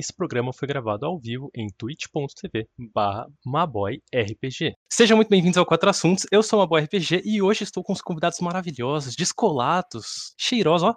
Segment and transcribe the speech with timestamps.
[0.00, 2.68] Esse programa foi gravado ao vivo em twitch.tv
[3.44, 4.72] maboyrpg.
[4.88, 7.92] Sejam muito bem-vindos ao Quatro Assuntos, eu sou o Maboy RPG e hoje estou com
[7.92, 10.94] os convidados maravilhosos, descolados, cheirosos, ó.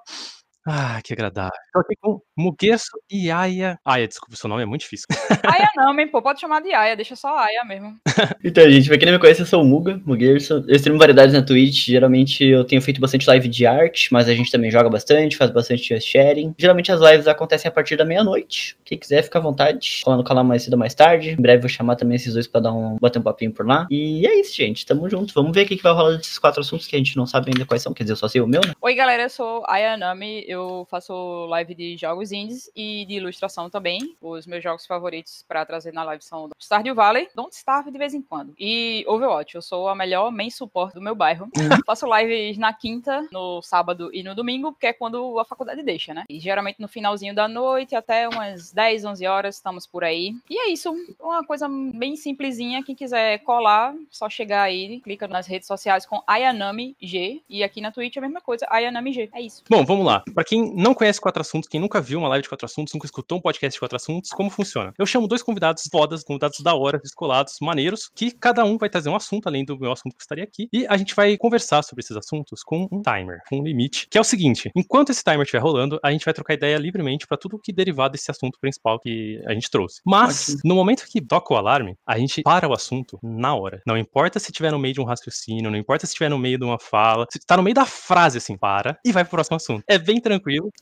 [0.66, 1.52] Ah, que agradável.
[1.66, 3.80] Estou aqui com Muguerço e Aya.
[3.84, 5.08] Aya, desculpa, seu nome é muito difícil.
[5.44, 7.98] Aya não, men, pô, pode chamar de Aya, deixa só Aya mesmo.
[8.44, 10.64] então, gente, pra quem não me conhece, eu sou o Muga, Muguerço.
[10.68, 14.36] Eu streamo variedades na Twitch, geralmente eu tenho feito bastante live de arte, mas a
[14.36, 16.54] gente também joga bastante, faz bastante sharing.
[16.58, 18.78] Geralmente as lives acontecem a partir da meia-noite.
[18.86, 20.02] Quem quiser, fica à vontade.
[20.04, 21.32] Cola no canal mais cedo ou mais tarde.
[21.32, 23.88] Em breve vou chamar também esses dois pra dar um, bater um papinho por lá.
[23.90, 25.34] E é isso, gente, tamo junto.
[25.34, 27.52] Vamos ver o que, que vai rolar desses quatro assuntos que a gente não sabe
[27.52, 27.94] ainda quais são.
[27.94, 28.74] Quer dizer, eu só sei o meu, né?
[28.80, 33.70] Oi, galera, eu sou Aya Nami, eu faço live de jogos indies e de ilustração
[33.70, 34.16] também.
[34.22, 38.14] Os meus jogos favoritos para trazer na live são Stardew Valley, Don't Starve de vez
[38.14, 39.56] em quando, e Overwatch.
[39.56, 41.46] Eu sou a melhor main support do meu bairro.
[41.58, 41.70] Uhum.
[41.86, 46.14] Faço lives na quinta, no sábado e no domingo, porque é quando a faculdade deixa,
[46.14, 46.26] né?
[46.30, 50.36] E geralmente no finalzinho da noite, até umas 10, 11 horas, estamos por aí.
[50.50, 52.84] E é isso, uma coisa bem simplesinha.
[52.84, 57.42] Quem quiser colar, só chegar aí, clica nas redes sociais com Ayanami G.
[57.50, 59.30] E aqui na Twitch é a mesma coisa, Ayanami G.
[59.34, 59.64] É isso.
[59.70, 60.24] Bom, vamos lá.
[60.42, 63.06] Para quem não conhece quatro assuntos, quem nunca viu uma live de quatro assuntos, nunca
[63.06, 64.92] escutou um podcast de quatro assuntos, como funciona?
[64.98, 69.10] Eu chamo dois convidados fodas, convidados da hora, descolados, maneiros, que cada um vai trazer
[69.10, 72.02] um assunto, além do meu assunto que estaria aqui, e a gente vai conversar sobre
[72.02, 75.44] esses assuntos com um timer, com um limite, que é o seguinte: enquanto esse timer
[75.44, 79.00] estiver rolando, a gente vai trocar ideia livremente para tudo que derivar desse assunto principal
[79.00, 80.02] que a gente trouxe.
[80.04, 83.80] Mas, no momento que toca o alarme, a gente para o assunto na hora.
[83.86, 86.58] Não importa se estiver no meio de um raciocínio, não importa se estiver no meio
[86.58, 89.58] de uma fala, se tá no meio da frase, assim, para e vai pro próximo
[89.58, 89.84] assunto.
[89.88, 90.31] É bem tranquilo,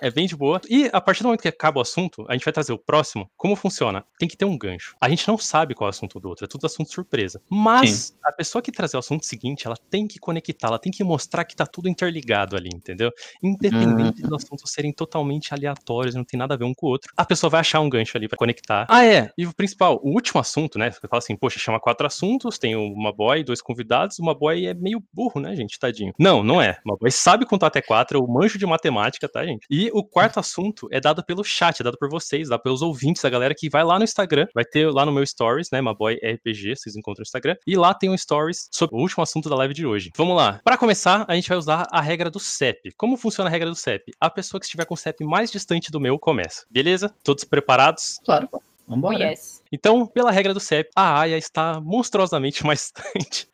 [0.02, 0.61] é bem de boa.
[0.69, 3.30] E a partir do momento que acaba o assunto, a gente vai trazer o próximo.
[3.38, 4.06] Como funciona?
[4.17, 4.95] Tem que ter um gancho.
[5.02, 7.41] A gente não sabe qual é o assunto do outro, é tudo assunto surpresa.
[7.50, 8.14] Mas Sim.
[8.23, 11.45] a pessoa que trazer o assunto seguinte, ela tem que conectar, ela tem que mostrar
[11.45, 13.11] que tá tudo interligado ali, entendeu?
[13.41, 14.30] Independente uhum.
[14.30, 17.25] dos assuntos serem totalmente aleatórios, não tem nada a ver um com o outro, a
[17.25, 18.86] pessoa vai achar um gancho ali para conectar.
[18.89, 19.30] Ah, é.
[19.38, 20.91] E o principal, o último assunto, né?
[20.91, 24.73] Você fala assim, poxa, chama quatro assuntos, tem uma boy, dois convidados, uma boy é
[24.73, 25.80] meio burro, né, gente?
[25.80, 26.13] Tadinho.
[26.19, 26.78] Não, não é.
[26.85, 29.66] Uma boy sabe contar até quatro, é o manjo de matemática, tá, gente?
[29.69, 33.23] E o quarto assunto é dado pelo chat, é dado por vocês, dado pelos ouvintes,
[33.25, 36.16] a galera que vai lá no Instagram, vai ter lá no meu stories, né, Maboy
[36.16, 39.55] RPG, vocês encontram no Instagram, e lá tem um stories sobre o último assunto da
[39.55, 40.11] live de hoje.
[40.16, 40.59] Vamos lá.
[40.63, 42.91] Para começar, a gente vai usar a regra do CEP.
[42.97, 44.11] Como funciona a regra do CEP?
[44.19, 46.66] A pessoa que estiver com o CEP mais distante do meu começa.
[46.69, 47.13] Beleza?
[47.23, 48.19] Todos preparados?
[48.23, 48.50] Claro.
[48.88, 49.16] Vambora.
[49.16, 49.61] Oh, yes.
[49.71, 53.47] Então, pela regra do CEP, a Aya está monstruosamente mais distante.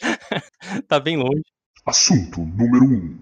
[0.88, 1.44] tá bem longe.
[1.86, 2.88] Assunto número 1.
[2.88, 3.20] Um.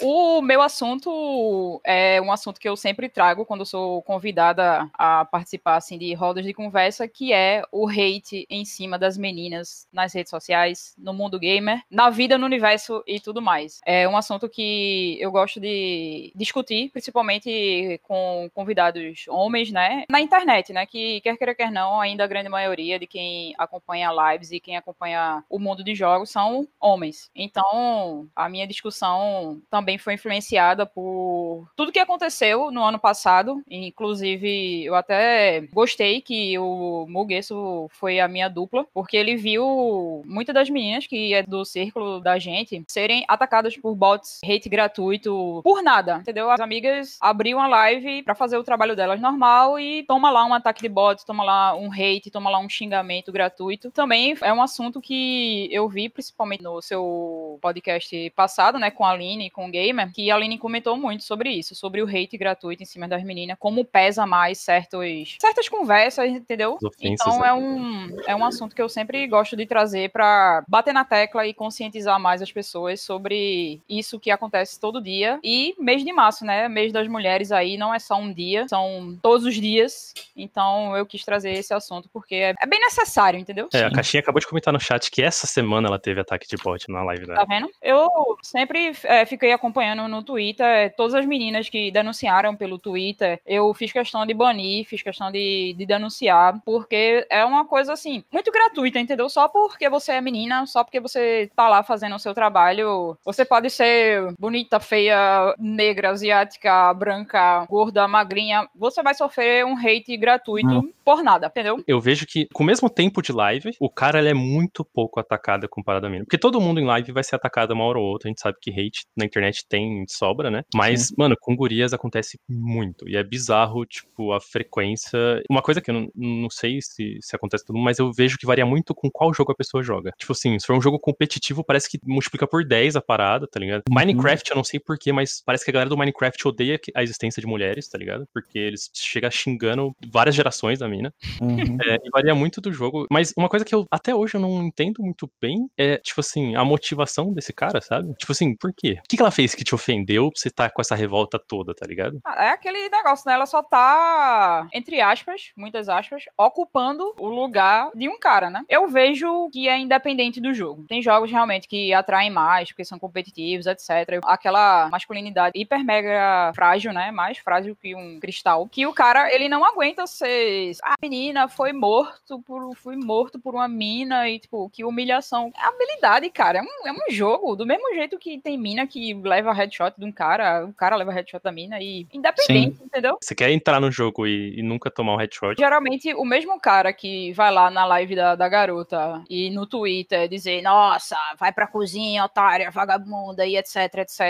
[0.00, 5.76] O meu assunto é um assunto que eu sempre trago quando sou convidada a participar
[5.76, 10.30] assim, de rodas de conversa, que é o hate em cima das meninas nas redes
[10.30, 13.80] sociais, no mundo gamer, na vida, no universo e tudo mais.
[13.84, 20.04] É um assunto que eu gosto de discutir, principalmente com convidados homens, né?
[20.08, 20.86] Na internet, né?
[20.86, 24.76] Que quer queira, quer não, ainda a grande maioria de quem acompanha lives e quem
[24.76, 27.30] acompanha o mundo de jogos são homens.
[27.34, 33.62] Então, a minha discussão também também foi influenciada por tudo que aconteceu no ano passado.
[33.70, 40.54] Inclusive, eu até gostei que o Muguesso foi a minha dupla, porque ele viu muitas
[40.54, 45.82] das meninas que é do círculo da gente serem atacadas por bots, hate gratuito, por
[45.82, 46.50] nada, entendeu?
[46.50, 50.52] As amigas abriam a live para fazer o trabalho delas normal e toma lá um
[50.52, 53.90] ataque de bots, toma lá um hate, toma lá um xingamento gratuito.
[53.90, 59.12] Também é um assunto que eu vi principalmente no seu podcast passado, né, com a
[59.12, 62.36] Aline e com o Gamer, que a Aline comentou muito sobre isso, sobre o hate
[62.36, 66.78] gratuito em cima das meninas, como pesa mais certos, certas conversas, entendeu?
[67.00, 71.04] então é um, é um assunto que eu sempre gosto de trazer para bater na
[71.04, 75.38] tecla e conscientizar mais as pessoas sobre isso que acontece todo dia.
[75.42, 76.68] E mês de março, né?
[76.68, 80.12] Mês das mulheres aí não é só um dia, são todos os dias.
[80.36, 83.68] Então eu quis trazer esse assunto porque é, é bem necessário, entendeu?
[83.72, 86.56] É, a Caixinha acabou de comentar no chat que essa semana ela teve ataque de
[86.62, 87.38] bot na live dela.
[87.38, 87.70] Tá vendo?
[87.82, 88.08] Eu
[88.42, 93.72] sempre é, fiquei acompanhando acompanhando no Twitter, todas as meninas que denunciaram pelo Twitter, eu
[93.74, 98.50] fiz questão de banir, fiz questão de, de denunciar, porque é uma coisa assim, muito
[98.50, 99.28] gratuita, entendeu?
[99.28, 103.44] Só porque você é menina, só porque você tá lá fazendo o seu trabalho, você
[103.44, 110.68] pode ser bonita, feia, negra, asiática, branca, gorda, magrinha, você vai sofrer um hate gratuito.
[110.68, 111.82] Hum por nada, entendeu?
[111.86, 115.18] Eu vejo que, com o mesmo tempo de live, o cara ele é muito pouco
[115.18, 116.18] atacado comparado a mim.
[116.18, 118.28] Porque todo mundo em live vai ser atacado uma hora ou outra.
[118.28, 120.64] A gente sabe que hate na internet tem sobra, né?
[120.74, 123.08] Mas, mano, com gurias acontece muito.
[123.08, 125.18] E é bizarro, tipo, a frequência.
[125.50, 128.38] Uma coisa que eu não, não sei se, se acontece todo mundo, mas eu vejo
[128.38, 130.12] que varia muito com qual jogo a pessoa joga.
[130.18, 133.58] Tipo assim, se for um jogo competitivo, parece que multiplica por 10 a parada, tá
[133.58, 133.82] ligado?
[133.88, 133.94] Uhum.
[133.94, 137.40] Minecraft, eu não sei porquê, mas parece que a galera do Minecraft odeia a existência
[137.40, 138.26] de mulheres, tá ligado?
[138.32, 141.12] Porque eles chegam xingando várias gerações da mina.
[141.40, 141.78] Uhum.
[141.84, 143.06] É, e varia muito do jogo.
[143.10, 146.54] Mas uma coisa que eu até hoje eu não entendo muito bem é, tipo assim,
[146.54, 148.14] a motivação desse cara, sabe?
[148.14, 148.98] Tipo assim, por quê?
[148.98, 151.86] O que, que ela fez que te ofendeu você tá com essa revolta toda, tá
[151.86, 152.20] ligado?
[152.24, 153.34] Ah, É aquele negócio, né?
[153.34, 158.64] Ela só tá, entre aspas, muitas aspas, ocupando o lugar de um cara, né?
[158.68, 160.84] Eu vejo que é independente do jogo.
[160.88, 164.20] Tem jogos realmente que atraem mais, porque são competitivos, etc.
[164.24, 167.10] Aquela masculinidade hiper mega frágil, né?
[167.10, 168.68] Mais frágil que um cristal.
[168.70, 170.72] Que o cara, ele não aguenta ser.
[170.82, 172.76] A menina foi morto por.
[172.76, 175.52] Fui morto por uma mina e, tipo, que humilhação.
[175.56, 176.58] É habilidade, cara.
[176.58, 177.56] É um, é um jogo.
[177.56, 181.12] Do mesmo jeito que tem mina que leva headshot de um cara, o cara leva
[181.12, 182.06] headshot da mina e.
[182.12, 183.16] Independente, entendeu?
[183.22, 185.54] Você quer entrar no jogo e, e nunca tomar um headshot?
[185.58, 190.28] Geralmente, o mesmo cara que vai lá na live da, da garota e no Twitter
[190.28, 194.20] dizer, nossa, vai pra cozinha, otária, vagabunda e etc, etc.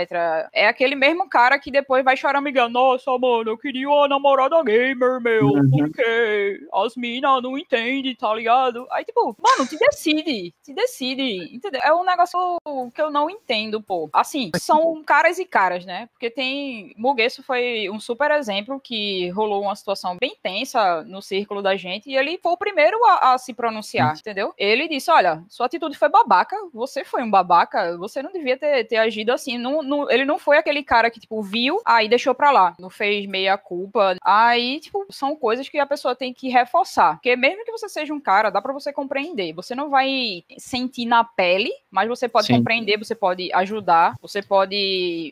[0.53, 4.63] É aquele mesmo cara que depois vai chorar amiga, nossa, mano, eu queria uma namorada
[4.63, 5.71] gamer, meu, Uhum.
[5.71, 8.87] porque as minas não entendem, tá ligado?
[8.91, 11.81] Aí, tipo, mano, te decide, te decide, entendeu?
[11.85, 12.39] É um negócio
[12.95, 14.09] que eu não entendo, pô.
[14.13, 16.09] Assim, são caras e caras, né?
[16.13, 16.95] Porque tem.
[16.97, 22.09] Muguesso foi um super exemplo que rolou uma situação bem tensa no círculo da gente
[22.11, 24.53] e ele foi o primeiro a, a se pronunciar, entendeu?
[24.59, 28.85] Ele disse: Olha, sua atitude foi babaca, você foi um babaca, você não devia ter,
[28.85, 29.59] ter agido assim.
[29.59, 32.91] Não, não- ele não foi aquele cara que, tipo, viu, aí deixou pra lá, não
[32.91, 34.17] fez meia culpa.
[34.23, 37.15] Aí, tipo, são coisas que a pessoa tem que reforçar.
[37.15, 39.53] Porque mesmo que você seja um cara, dá pra você compreender.
[39.55, 42.57] Você não vai sentir na pele, mas você pode Sim.
[42.59, 44.78] compreender, você pode ajudar, você pode.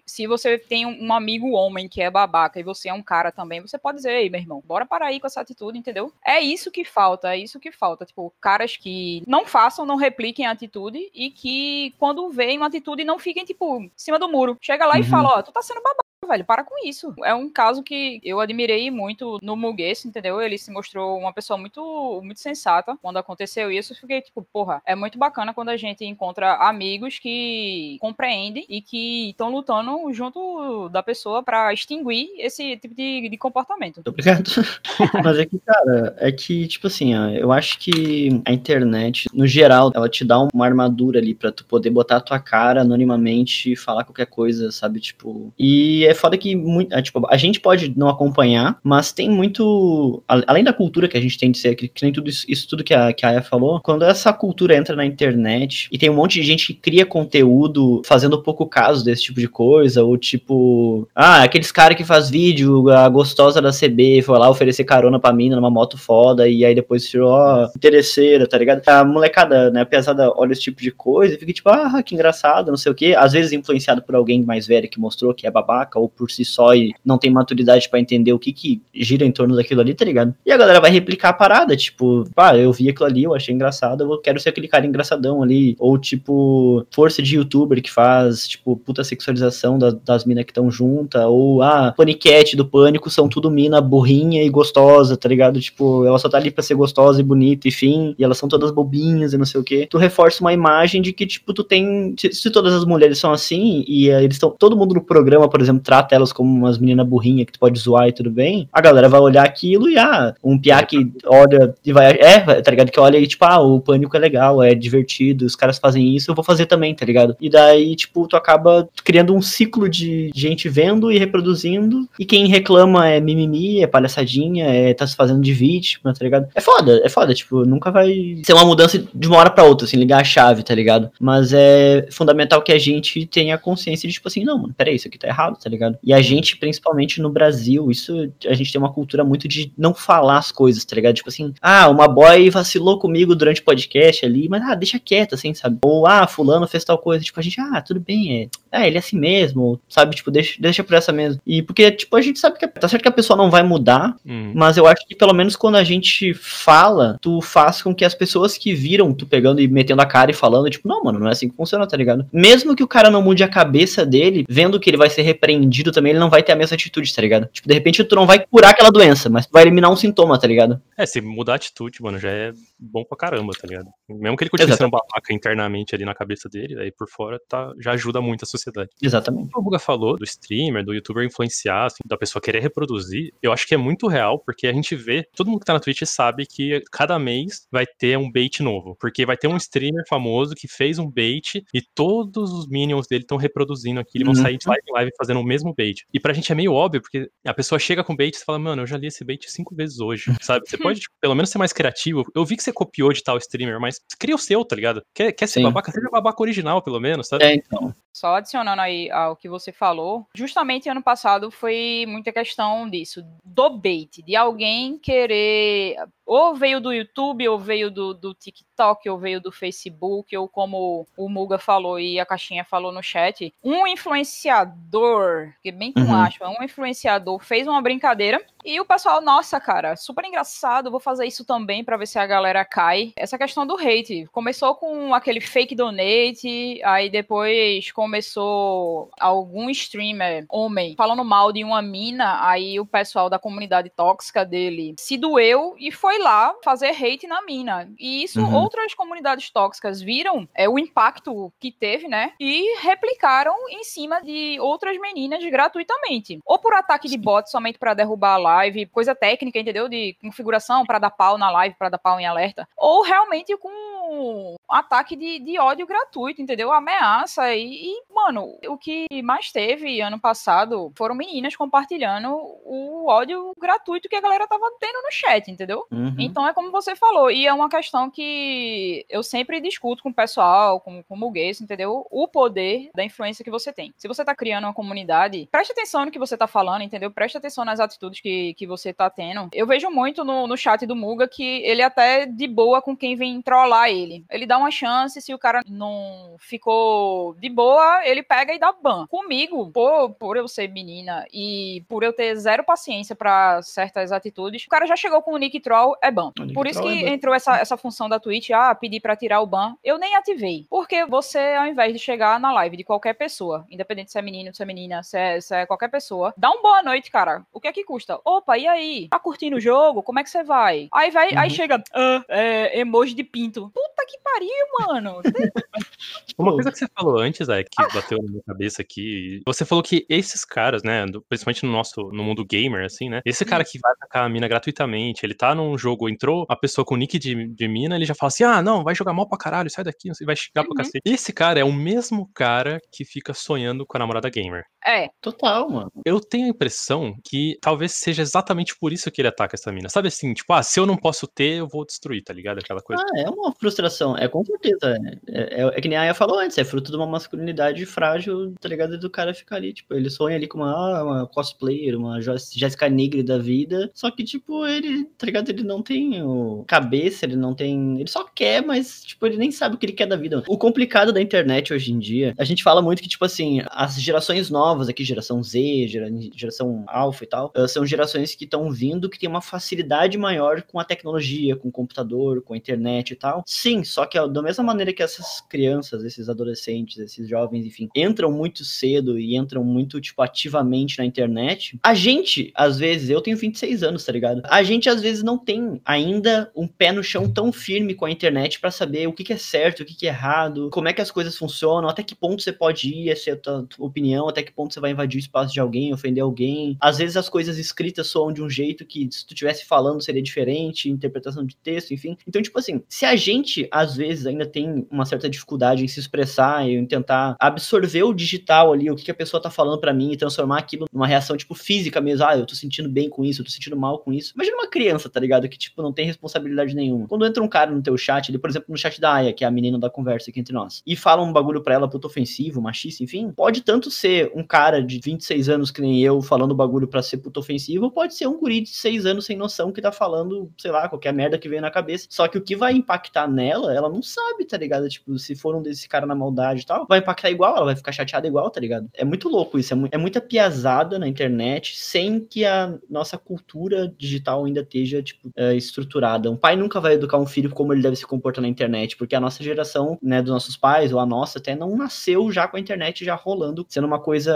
[0.07, 3.61] Se você tem um amigo homem que é babaca e você é um cara também,
[3.61, 6.13] você pode dizer, ei, meu irmão, bora parar aí com essa atitude, entendeu?
[6.25, 8.05] É isso que falta, é isso que falta.
[8.05, 13.05] Tipo, caras que não façam, não repliquem a atitude e que quando veem uma atitude
[13.05, 14.57] não fiquem, tipo, em cima do muro.
[14.61, 15.09] Chega lá e Uhum.
[15.09, 16.06] fala, ó, tu tá sendo babaca.
[16.27, 17.15] Velho, para com isso.
[17.25, 20.41] É um caso que eu admirei muito no Muguesso, entendeu?
[20.41, 23.93] Ele se mostrou uma pessoa muito, muito sensata quando aconteceu isso.
[23.93, 28.81] Eu fiquei tipo, porra, é muito bacana quando a gente encontra amigos que compreendem e
[28.81, 34.03] que estão lutando junto da pessoa pra extinguir esse tipo de, de comportamento.
[34.07, 34.51] Obrigado.
[35.23, 39.47] Mas é que, cara, é que, tipo assim, ó, eu acho que a internet, no
[39.47, 43.73] geral, ela te dá uma armadura ali pra tu poder botar a tua cara anonimamente
[43.73, 45.01] e falar qualquer coisa, sabe?
[45.01, 45.53] Tipo.
[45.59, 50.23] E é foda que muito, é, tipo, a gente pode não acompanhar, mas tem muito.
[50.27, 52.69] Além da cultura que a gente tem de ser, que, que nem tudo isso, isso
[52.69, 56.11] tudo que a, que a Aya falou, quando essa cultura entra na internet e tem
[56.11, 60.17] um monte de gente que cria conteúdo fazendo pouco caso desse tipo de coisa, ou
[60.17, 65.19] tipo, ah, aqueles caras que faz vídeo, a gostosa da CB foi lá oferecer carona
[65.21, 68.83] pra mina numa moto foda, e aí depois tirou, ó, interesseira, tá ligado?
[68.87, 72.71] A molecada, né, pesada, olha esse tipo de coisa e fica tipo, ah, que engraçado,
[72.71, 73.15] não sei o quê.
[73.17, 76.45] Às vezes influenciado por alguém mais velho que mostrou que é babaca, ou por si
[76.45, 79.95] só e não tem maturidade pra entender o que que gira em torno daquilo ali,
[79.95, 80.35] tá ligado?
[80.45, 83.55] E a galera vai replicar a parada, tipo, pá, eu vi aquilo ali, eu achei
[83.55, 85.77] engraçado, eu quero ser aquele cara engraçadão ali.
[85.79, 90.71] Ou tipo, força de youtuber que faz, tipo, puta sexualização das, das minas que estão
[90.71, 91.25] juntas.
[91.25, 95.61] Ou, ah, paniquete do pânico são tudo mina burrinha e gostosa, tá ligado?
[95.61, 98.15] Tipo, ela só tá ali pra ser gostosa e bonita, enfim.
[98.19, 99.87] E elas são todas bobinhas e não sei o quê.
[99.91, 102.15] Tu reforça uma imagem de que, tipo, tu tem.
[102.19, 104.51] Se, se todas as mulheres são assim, e eh, eles estão.
[104.51, 107.79] Todo mundo no programa, por exemplo, trata elas como umas meninas burrinhas que tu pode
[107.79, 108.69] zoar e tudo bem.
[108.73, 112.11] A galera vai olhar aquilo e, ah, um piá que olha e vai.
[112.13, 112.91] É, tá ligado?
[112.91, 116.31] Que olha e, tipo, ah, o pânico é legal, é divertido, os caras fazem isso,
[116.31, 117.37] eu vou fazer também, tá ligado?
[117.41, 122.09] E daí, tipo, tu acaba criando um ciclo de gente vendo e reproduzindo.
[122.19, 126.49] E quem reclama é mimimi, é palhaçadinha, é tá se fazendo de vítima, tá ligado?
[126.55, 129.87] É foda, é foda, tipo, nunca vai ser uma mudança de uma hora pra outra,
[129.87, 131.11] assim, ligar a chave, tá ligado?
[131.19, 135.09] Mas é fundamental que a gente tenha consciência de, tipo assim, não, mano, peraí, isso
[135.09, 135.76] aqui tá errado, tá ligado?
[136.03, 139.95] E a gente, principalmente no Brasil, isso, a gente tem uma cultura muito de não
[139.95, 141.15] falar as coisas, tá ligado?
[141.15, 145.35] Tipo assim, ah, uma boy vacilou comigo durante o podcast ali, mas ah, deixa quieto,
[145.35, 145.79] assim, sabe?
[145.85, 148.97] Ou, ah, fulano fez tal coisa, tipo, a gente, ah, tudo bem, é, ah, ele
[148.97, 150.15] é assim mesmo, sabe?
[150.17, 151.41] Tipo, deixa, deixa por essa mesmo.
[151.47, 154.17] E porque, tipo, a gente sabe que, tá certo que a pessoa não vai mudar,
[154.27, 154.53] Hum.
[154.55, 158.15] mas eu acho que pelo menos quando a gente fala, tu faz com que as
[158.15, 161.29] pessoas que viram tu pegando e metendo a cara e falando, tipo, não, mano, não
[161.29, 162.27] é assim que funciona, tá ligado?
[162.33, 165.23] Mesmo que o cara não mude a cabeça dele, vendo que ele vai ser
[165.67, 167.49] atendido também, ele não vai ter a mesma atitude, tá ligado?
[167.53, 170.39] Tipo, de repente tu não vai curar aquela doença, mas tu vai eliminar um sintoma,
[170.39, 170.81] tá ligado?
[170.97, 173.89] É, se mudar a atitude, mano, já é bom pra caramba, tá ligado?
[174.09, 177.73] Mesmo que ele continue sendo babaca internamente ali na cabeça dele, aí por fora tá,
[177.81, 178.91] já ajuda muito a sociedade.
[179.03, 179.51] Exatamente.
[179.55, 183.67] O Buga falou do streamer, do youtuber influenciar, assim, da pessoa querer reproduzir, eu acho
[183.67, 186.47] que é muito real, porque a gente vê, todo mundo que tá na Twitch sabe
[186.47, 190.69] que cada mês vai ter um bait novo, porque vai ter um streamer famoso que
[190.69, 194.35] fez um bait e todos os minions dele estão reproduzindo aquilo, uhum.
[194.35, 196.05] vão sair de live em live fazendo o mesmo bait.
[196.13, 198.83] E pra gente é meio óbvio, porque a pessoa chega com bait e fala, mano,
[198.83, 200.69] eu já li esse bait cinco vezes hoje, sabe?
[200.69, 202.25] Você pode, tipo, pelo menos, ser mais criativo.
[202.35, 205.03] Eu vi que você copiou de tal streamer, mas cria o seu, tá ligado?
[205.15, 205.65] Quer, quer ser Sim.
[205.65, 205.93] babaca?
[205.93, 207.45] Seja babaca original, pelo menos, sabe?
[207.45, 207.95] É, então.
[208.13, 213.71] Só adicionando aí ao que você falou, justamente ano passado foi muita questão disso, do
[213.79, 215.97] bait, de alguém querer
[216.27, 221.07] ou veio do YouTube, ou veio do, do TikTok, ou veio do Facebook, ou como
[221.17, 226.17] o Muga falou e a Caixinha falou no chat, um influenciador, que bem com uhum.
[226.17, 231.25] acho, um influenciador fez uma brincadeira e o pessoal, nossa, cara, super engraçado, vou fazer
[231.25, 233.13] isso também para ver se a galera cai.
[233.17, 240.97] Essa questão do hate começou com aquele fake donate, aí depois começou algum streamer, homem,
[240.97, 245.93] falando mal de uma mina, aí o pessoal da comunidade tóxica dele se doeu e
[245.93, 247.89] foi lá fazer hate na mina.
[247.99, 248.55] E isso uhum.
[248.55, 252.33] outras comunidades tóxicas viram é, o impacto que teve, né?
[252.41, 256.41] E replicaram em cima de outras meninas gratuitamente.
[256.45, 259.89] Ou por ataque de bot somente para derrubar a live, coisa técnica, entendeu?
[259.89, 262.69] De configuração para dar pau na live, para dar pau em alerta.
[262.77, 266.73] Ou realmente com ataque de, de ódio gratuito, entendeu?
[266.73, 267.55] Ameaça.
[267.55, 274.09] E, e, mano, o que mais teve ano passado foram meninas compartilhando o ódio gratuito
[274.09, 275.87] que a galera tava tendo no chat, entendeu?
[275.91, 276.15] Uhum.
[276.19, 280.15] Então é como você falou, e é uma questão que eu sempre discuto com o
[280.15, 282.07] pessoal, com, com o Muguês, entendeu?
[282.11, 283.93] O poder da influência que você tem.
[283.97, 287.11] Se você tá criando uma comunidade, preste atenção no que você tá falando, entendeu?
[287.11, 289.49] Preste atenção nas atitudes que, que você tá tendo.
[289.53, 293.17] Eu vejo muito no, no chat do Muga que ele até de boa com quem
[293.17, 294.25] vem trollar ele.
[294.31, 298.73] Ele dá uma chance, se o cara não ficou de boa, ele pega e dá
[298.73, 299.07] ban.
[299.07, 304.65] Comigo, por, por eu ser menina e por eu ter zero paciência para certas atitudes,
[304.65, 306.33] o cara já chegou com o Nick Troll é ban.
[306.55, 309.47] Por isso que é entrou essa, essa função da Twitch, ah, pedir para tirar o
[309.47, 309.75] ban.
[309.83, 310.67] Eu nem ativei.
[310.69, 314.55] Porque você, ao invés de chegar na live de qualquer pessoa, independente se é menino,
[314.55, 317.45] se é menina, se é, se é qualquer pessoa, dá um boa noite, cara.
[317.53, 318.21] O que é que custa?
[318.27, 319.09] Opa, e aí?
[319.09, 320.03] Tá curtindo o jogo?
[320.03, 320.89] Como é que você vai?
[320.93, 321.39] Aí vai, uhum.
[321.39, 323.71] aí chega, ah, é, emoji de pinto.
[323.71, 325.21] Puta que pariu, mano.
[326.37, 329.41] Uma coisa que você falou antes, é que bateu na minha cabeça aqui.
[329.47, 333.21] Você falou que esses caras, né, principalmente no nosso no mundo gamer, assim, né?
[333.25, 336.85] Esse cara que vai atacar a mina gratuitamente, ele tá num jogo, entrou a pessoa
[336.85, 339.39] com nick de, de mina, ele já fala assim: ah, não, vai jogar mal pra
[339.39, 340.75] caralho, sai daqui, vai xingar uhum.
[340.75, 341.01] pra cacete.
[341.05, 344.65] Esse cara é o mesmo cara que fica sonhando com a namorada gamer.
[344.85, 345.09] É.
[345.21, 345.91] Total, mano.
[346.05, 349.89] Eu tenho a impressão que talvez seja exatamente por isso que ele ataca essa mina.
[349.89, 352.59] Sabe assim, tipo, ah, se eu não posso ter, eu vou destruir, tá ligado?
[352.59, 353.03] Aquela coisa.
[353.03, 354.97] Ah, é uma frustração, é com certeza.
[355.29, 358.55] É, é, é que nem a Aya falou antes, é fruto de uma masculinidade frágil,
[358.61, 358.99] tá ligado?
[358.99, 362.89] Do cara ficar ali, tipo, ele sonha ali com uma, ah, uma cosplayer, uma Jessica
[362.89, 365.49] Negre da vida, só que, tipo, ele, tá ligado?
[365.49, 368.01] Ele não tem o cabeça, ele não tem.
[368.01, 370.43] Ele só quer, mas, tipo, ele nem sabe o que ele quer da vida.
[370.49, 374.01] O complicado da internet hoje em dia, a gente fala muito que, tipo assim, as
[374.01, 375.89] gerações novas aqui, geração Z,
[376.35, 380.63] geração Alpha e tal, uh, são gerações que estão vindo que tem uma facilidade maior
[380.63, 383.43] com a tecnologia, com o computador, com a internet e tal.
[383.47, 388.31] Sim, só que da mesma maneira que essas crianças, esses adolescentes, esses jovens, enfim, entram
[388.31, 393.37] muito cedo e entram muito, tipo, ativamente na internet, a gente, às vezes, eu tenho
[393.37, 394.43] 26 anos, tá ligado?
[394.45, 398.11] A gente, às vezes, não tem ainda um pé no chão tão firme com a
[398.11, 400.93] internet para saber o que, que, é certo, o que, que, é errado, como é
[400.93, 404.29] que as coisas funcionam, até que ponto você pode ir, essa é a tua opinião,
[404.29, 406.77] até que ponto você vai invadir o espaço de alguém, ofender alguém.
[406.81, 410.23] Às vezes as coisas escritas soam de um jeito que se tu estivesse falando seria
[410.23, 412.17] diferente, interpretação de texto, enfim.
[412.27, 416.01] Então, tipo assim, se a gente às vezes ainda tem uma certa dificuldade em se
[416.01, 419.81] expressar e em tentar absorver o digital ali, o que, que a pessoa tá falando
[419.81, 423.09] para mim e transformar aquilo numa reação tipo física mesmo, ah, eu tô sentindo bem
[423.09, 424.33] com isso, eu tô sentindo mal com isso.
[424.35, 425.49] Imagina uma criança, tá ligado?
[425.49, 427.07] Que tipo não tem responsabilidade nenhuma.
[427.09, 429.45] Quando entra um cara no teu chat, ele, por exemplo, no chat da Aya, que
[429.45, 432.07] é a menina da conversa aqui entre nós, e fala um bagulho para ela puto
[432.07, 436.55] ofensivo, machista, enfim, pode tanto ser um cara de 26 anos que nem eu falando
[436.55, 439.81] bagulho para ser puto ofensivo, pode ser um guri de 6 anos sem noção que
[439.81, 442.07] tá falando, sei lá, qualquer merda que vem na cabeça.
[442.11, 444.89] Só que o que vai impactar nela ela não sabe, tá ligado?
[444.89, 447.77] Tipo, se for um desse cara na maldade e tal, vai impactar igual, ela vai
[447.77, 448.89] ficar chateada igual, tá ligado?
[448.95, 453.19] É muito louco isso, é, mu é muita piazada na internet, sem que a nossa
[453.19, 456.31] cultura digital ainda esteja, tipo, é, estruturada.
[456.31, 459.15] Um pai nunca vai educar um filho como ele deve se comportar na internet, porque
[459.15, 462.57] a nossa geração, né, dos nossos pais, ou a nossa até, não nasceu já com
[462.57, 464.35] a internet já rolando, sendo uma coisa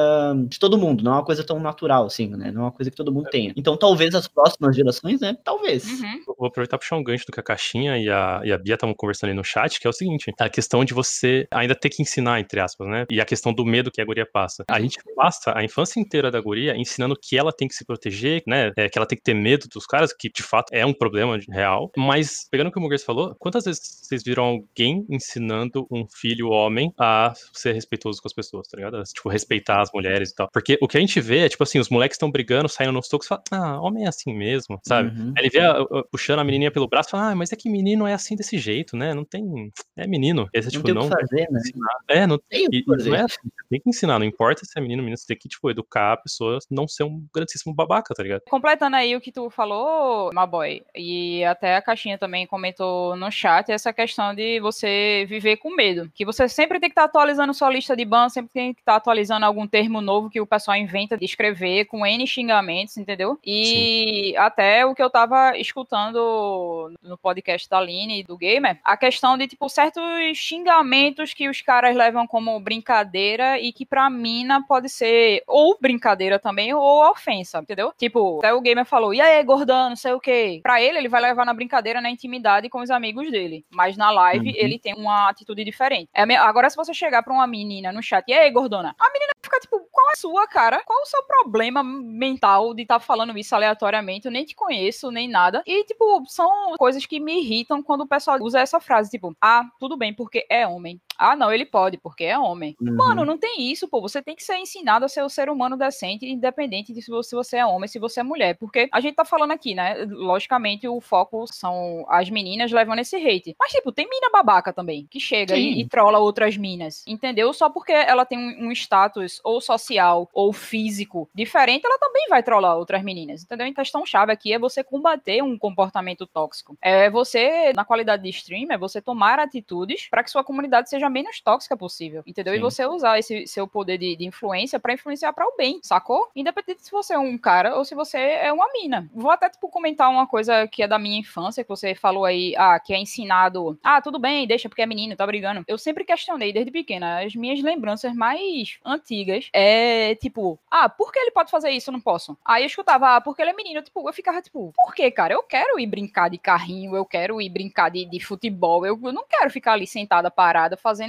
[0.48, 2.50] de todo mundo, não é uma coisa tão natural, assim, né?
[2.50, 3.52] Não é uma coisa que todo mundo tenha.
[3.56, 5.36] Então, talvez as próximas gerações, né?
[5.44, 5.84] Talvez.
[5.84, 6.34] Uhum.
[6.38, 8.74] Vou aproveitar para puxar um gancho do que a Caixinha e a, e a Bia
[8.74, 11.88] estavam conversando ali no chat, que é o seguinte: a questão de você ainda ter
[11.88, 13.06] que ensinar, entre aspas, né?
[13.10, 14.64] E a questão do medo que a guria passa.
[14.68, 18.42] A gente passa a infância inteira da guria ensinando que ela tem que se proteger,
[18.46, 18.72] né?
[18.76, 21.38] É, que ela tem que ter medo dos caras, que de fato é um problema
[21.50, 21.90] real.
[21.96, 26.48] Mas, pegando o que o Muguês falou, quantas vezes vocês viram alguém ensinando um filho
[26.48, 29.02] homem a ser respeitoso com as pessoas, tá ligado?
[29.04, 30.48] Tipo, respeitar as mulheres e tal.
[30.52, 33.08] Porque o que a gente vê é, tipo assim, os moleques estão brigando, saindo nos
[33.08, 35.08] tocos falam, ah, homem é assim mesmo, sabe?
[35.18, 35.32] Uhum.
[35.36, 37.56] Aí ele vê a- a- puxando a menininha pelo braço e fala, ah, mas é
[37.56, 39.14] que menino é assim desse jeito, né?
[39.14, 39.70] Não tem.
[39.96, 40.48] É menino.
[40.52, 41.08] Esse, Não tipo, tem o não.
[41.08, 41.60] que fazer, né?
[41.60, 41.94] ensinar.
[42.08, 43.10] É, não Tem o e, que fazer.
[43.10, 45.26] não é assim, você tem que ensinar, não importa se é menino ou menina, você
[45.26, 48.42] tem que, tipo, educar a pessoa não ser um grandíssimo babaca, tá ligado?
[48.48, 53.70] Completando aí o que tu falou, Maboy, e até a caixinha também comentou no chat,
[53.70, 56.10] essa questão de você viver com medo.
[56.14, 58.96] Que você sempre tem que estar atualizando sua lista de ban, sempre tem que estar
[58.96, 63.19] atualizando algum termo novo que o pessoal inventa de escrever com N xingamentos, entendeu?
[63.44, 68.96] E até o que eu tava escutando no podcast da Aline e do Gamer, a
[68.96, 70.02] questão de, tipo, certos
[70.36, 76.38] xingamentos que os caras levam como brincadeira e que pra mina pode ser ou brincadeira
[76.38, 77.92] também ou ofensa, entendeu?
[77.96, 80.60] Tipo, até o gamer falou, e aí, gordão, não sei o quê.
[80.62, 83.64] Pra ele, ele vai levar na brincadeira, na intimidade com os amigos dele.
[83.70, 84.54] Mas na live, Uhum.
[84.56, 86.08] ele tem uma atitude diferente.
[86.14, 88.94] É Agora, se você chegar pra uma menina no chat, e aí, gordona?
[88.98, 90.82] A menina fica tipo, qual é a sua, cara?
[90.84, 94.26] Qual o seu problema mental de estar falando isso aleatoriamente?
[94.26, 95.62] Eu nem te conheço, nem nada.
[95.66, 99.64] E, tipo, são coisas que me irritam quando o pessoal usa essa frase, tipo, ah,
[99.78, 101.00] tudo bem, porque é homem.
[101.20, 102.74] Ah, não, ele pode, porque é homem.
[102.80, 102.96] Uhum.
[102.96, 104.00] Mano, não tem isso, pô.
[104.00, 107.58] Você tem que ser ensinado a ser o ser humano decente, independente de se você
[107.58, 108.56] é homem, se você é mulher.
[108.56, 110.06] Porque a gente tá falando aqui, né?
[110.08, 113.54] Logicamente, o foco são as meninas levando esse hate.
[113.60, 117.04] Mas, tipo, tem mina babaca também, que chega e, e trola outras minas.
[117.06, 117.52] Entendeu?
[117.52, 122.42] Só porque ela tem um, um status ou social ou físico diferente, ela também vai
[122.42, 123.42] trollar outras meninas.
[123.42, 123.66] Entendeu?
[123.66, 126.78] A questão chave aqui é você combater um comportamento tóxico.
[126.80, 131.09] É você, na qualidade de stream, é você tomar atitudes para que sua comunidade seja
[131.10, 132.54] menos tóxica possível, entendeu?
[132.54, 132.62] E Sim.
[132.62, 136.28] você usar esse seu poder de, de influência para influenciar para o bem, sacou?
[136.34, 139.08] Independente se você é um cara ou se você é uma mina.
[139.14, 142.54] Vou até, tipo, comentar uma coisa que é da minha infância, que você falou aí,
[142.56, 145.64] ah, que é ensinado, ah, tudo bem, deixa porque é menino, tá brigando.
[145.66, 151.18] Eu sempre questionei desde pequena, as minhas lembranças mais antigas é, tipo, ah, por que
[151.18, 152.36] ele pode fazer isso, eu não posso?
[152.44, 155.34] Aí eu escutava, ah, porque ele é menino, tipo, eu ficava, tipo, por que, cara?
[155.34, 159.12] Eu quero ir brincar de carrinho, eu quero ir brincar de, de futebol, eu, eu
[159.12, 160.99] não quero ficar ali sentada, parada, fazendo,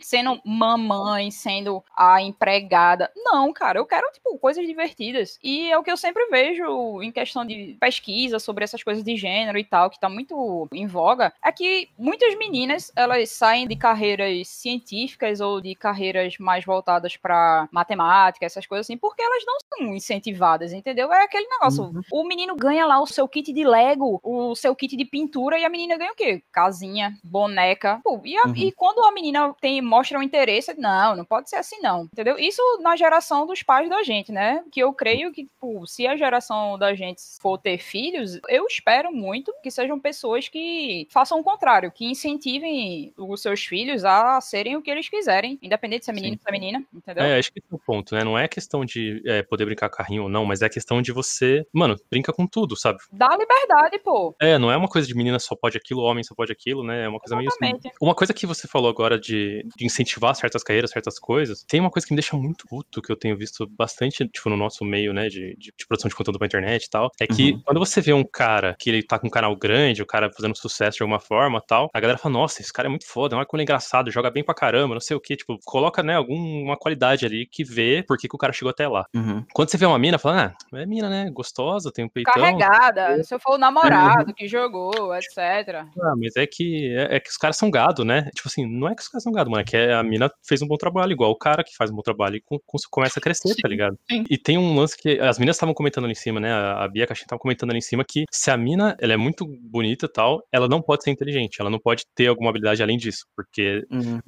[0.00, 3.10] sendo mamãe, sendo a empregada.
[3.16, 5.38] Não, cara, eu quero, tipo, coisas divertidas.
[5.42, 9.16] E é o que eu sempre vejo em questão de pesquisa sobre essas coisas de
[9.16, 13.76] gênero e tal, que tá muito em voga, é que muitas meninas, elas saem de
[13.76, 19.56] carreiras científicas ou de carreiras mais voltadas pra matemática, essas coisas assim, porque elas não
[19.78, 21.12] são incentivadas, entendeu?
[21.12, 22.00] É aquele negócio, Uhum.
[22.12, 25.64] o menino ganha lá o seu kit de Lego, o seu kit de pintura e
[25.64, 26.42] a menina ganha o quê?
[26.52, 28.00] Casinha, boneca.
[28.04, 28.54] Pô, e, a- Uhum.
[28.56, 32.38] e quando a menina tem mostra um interesse, não, não pode ser assim não, entendeu?
[32.38, 34.62] Isso na geração dos pais da gente, né?
[34.70, 39.12] Que eu creio que, tipo, se a geração da gente for ter filhos, eu espero
[39.12, 44.76] muito que sejam pessoas que façam o contrário, que incentivem os seus filhos a serem
[44.76, 47.24] o que eles quiserem, independente se é menino ou se é menina, entendeu?
[47.24, 48.24] É, acho que esse é o ponto, né?
[48.24, 51.66] Não é questão de é, poder brincar carrinho ou não, mas é questão de você,
[51.72, 52.98] mano, brinca com tudo, sabe?
[53.12, 54.34] Dá liberdade, pô.
[54.40, 57.04] É, não é uma coisa de menina só pode aquilo, homem só pode aquilo, né?
[57.04, 57.64] É uma coisa meio assim.
[57.64, 57.96] Exatamente.
[58.00, 61.90] Uma coisa que você falou agora de, de incentivar certas carreiras, certas coisas, tem uma
[61.90, 65.12] coisa que me deixa muito puto, que eu tenho visto bastante, tipo, no nosso meio,
[65.12, 67.62] né, de, de, de produção de conteúdo pra internet e tal, é que Uhum.
[67.64, 70.56] quando você vê um cara que ele tá com um canal grande, o cara fazendo
[70.56, 73.46] sucesso de alguma forma tal, a galera fala, nossa, esse cara é muito foda, olha
[73.46, 76.16] como ele é engraçado, joga bem pra caramba, não sei o que, tipo, coloca, né,
[76.16, 79.06] alguma qualidade ali que vê por que, que o cara chegou até lá.
[79.14, 79.44] Uhum.
[79.52, 83.22] Quando você vê uma mina, fala, ah, é mina, né, gostosa, tem um peitão, Carregada,
[83.22, 85.84] se eu for o namorado que jogou, etc.
[86.00, 88.30] Ah, mas é que é, é que os caras são gado, né?
[88.34, 89.62] Tipo assim, não é que que os caras são gado, mano.
[89.62, 92.02] É que a mina fez um bom trabalho, igual o cara que faz um bom
[92.02, 93.98] trabalho e com, com, começa a crescer, Sim, tá ligado?
[94.10, 94.24] sim.
[94.28, 96.52] E tem um lance que as minas estavam comentando ali em cima, né?
[96.52, 99.16] A a Bia Caixinha tava comentando ali em cima que se a mina ela é
[99.16, 102.82] muito bonita e tal, ela não pode ser inteligente, ela não pode ter alguma habilidade
[102.82, 104.18] além disso, porque Uhum.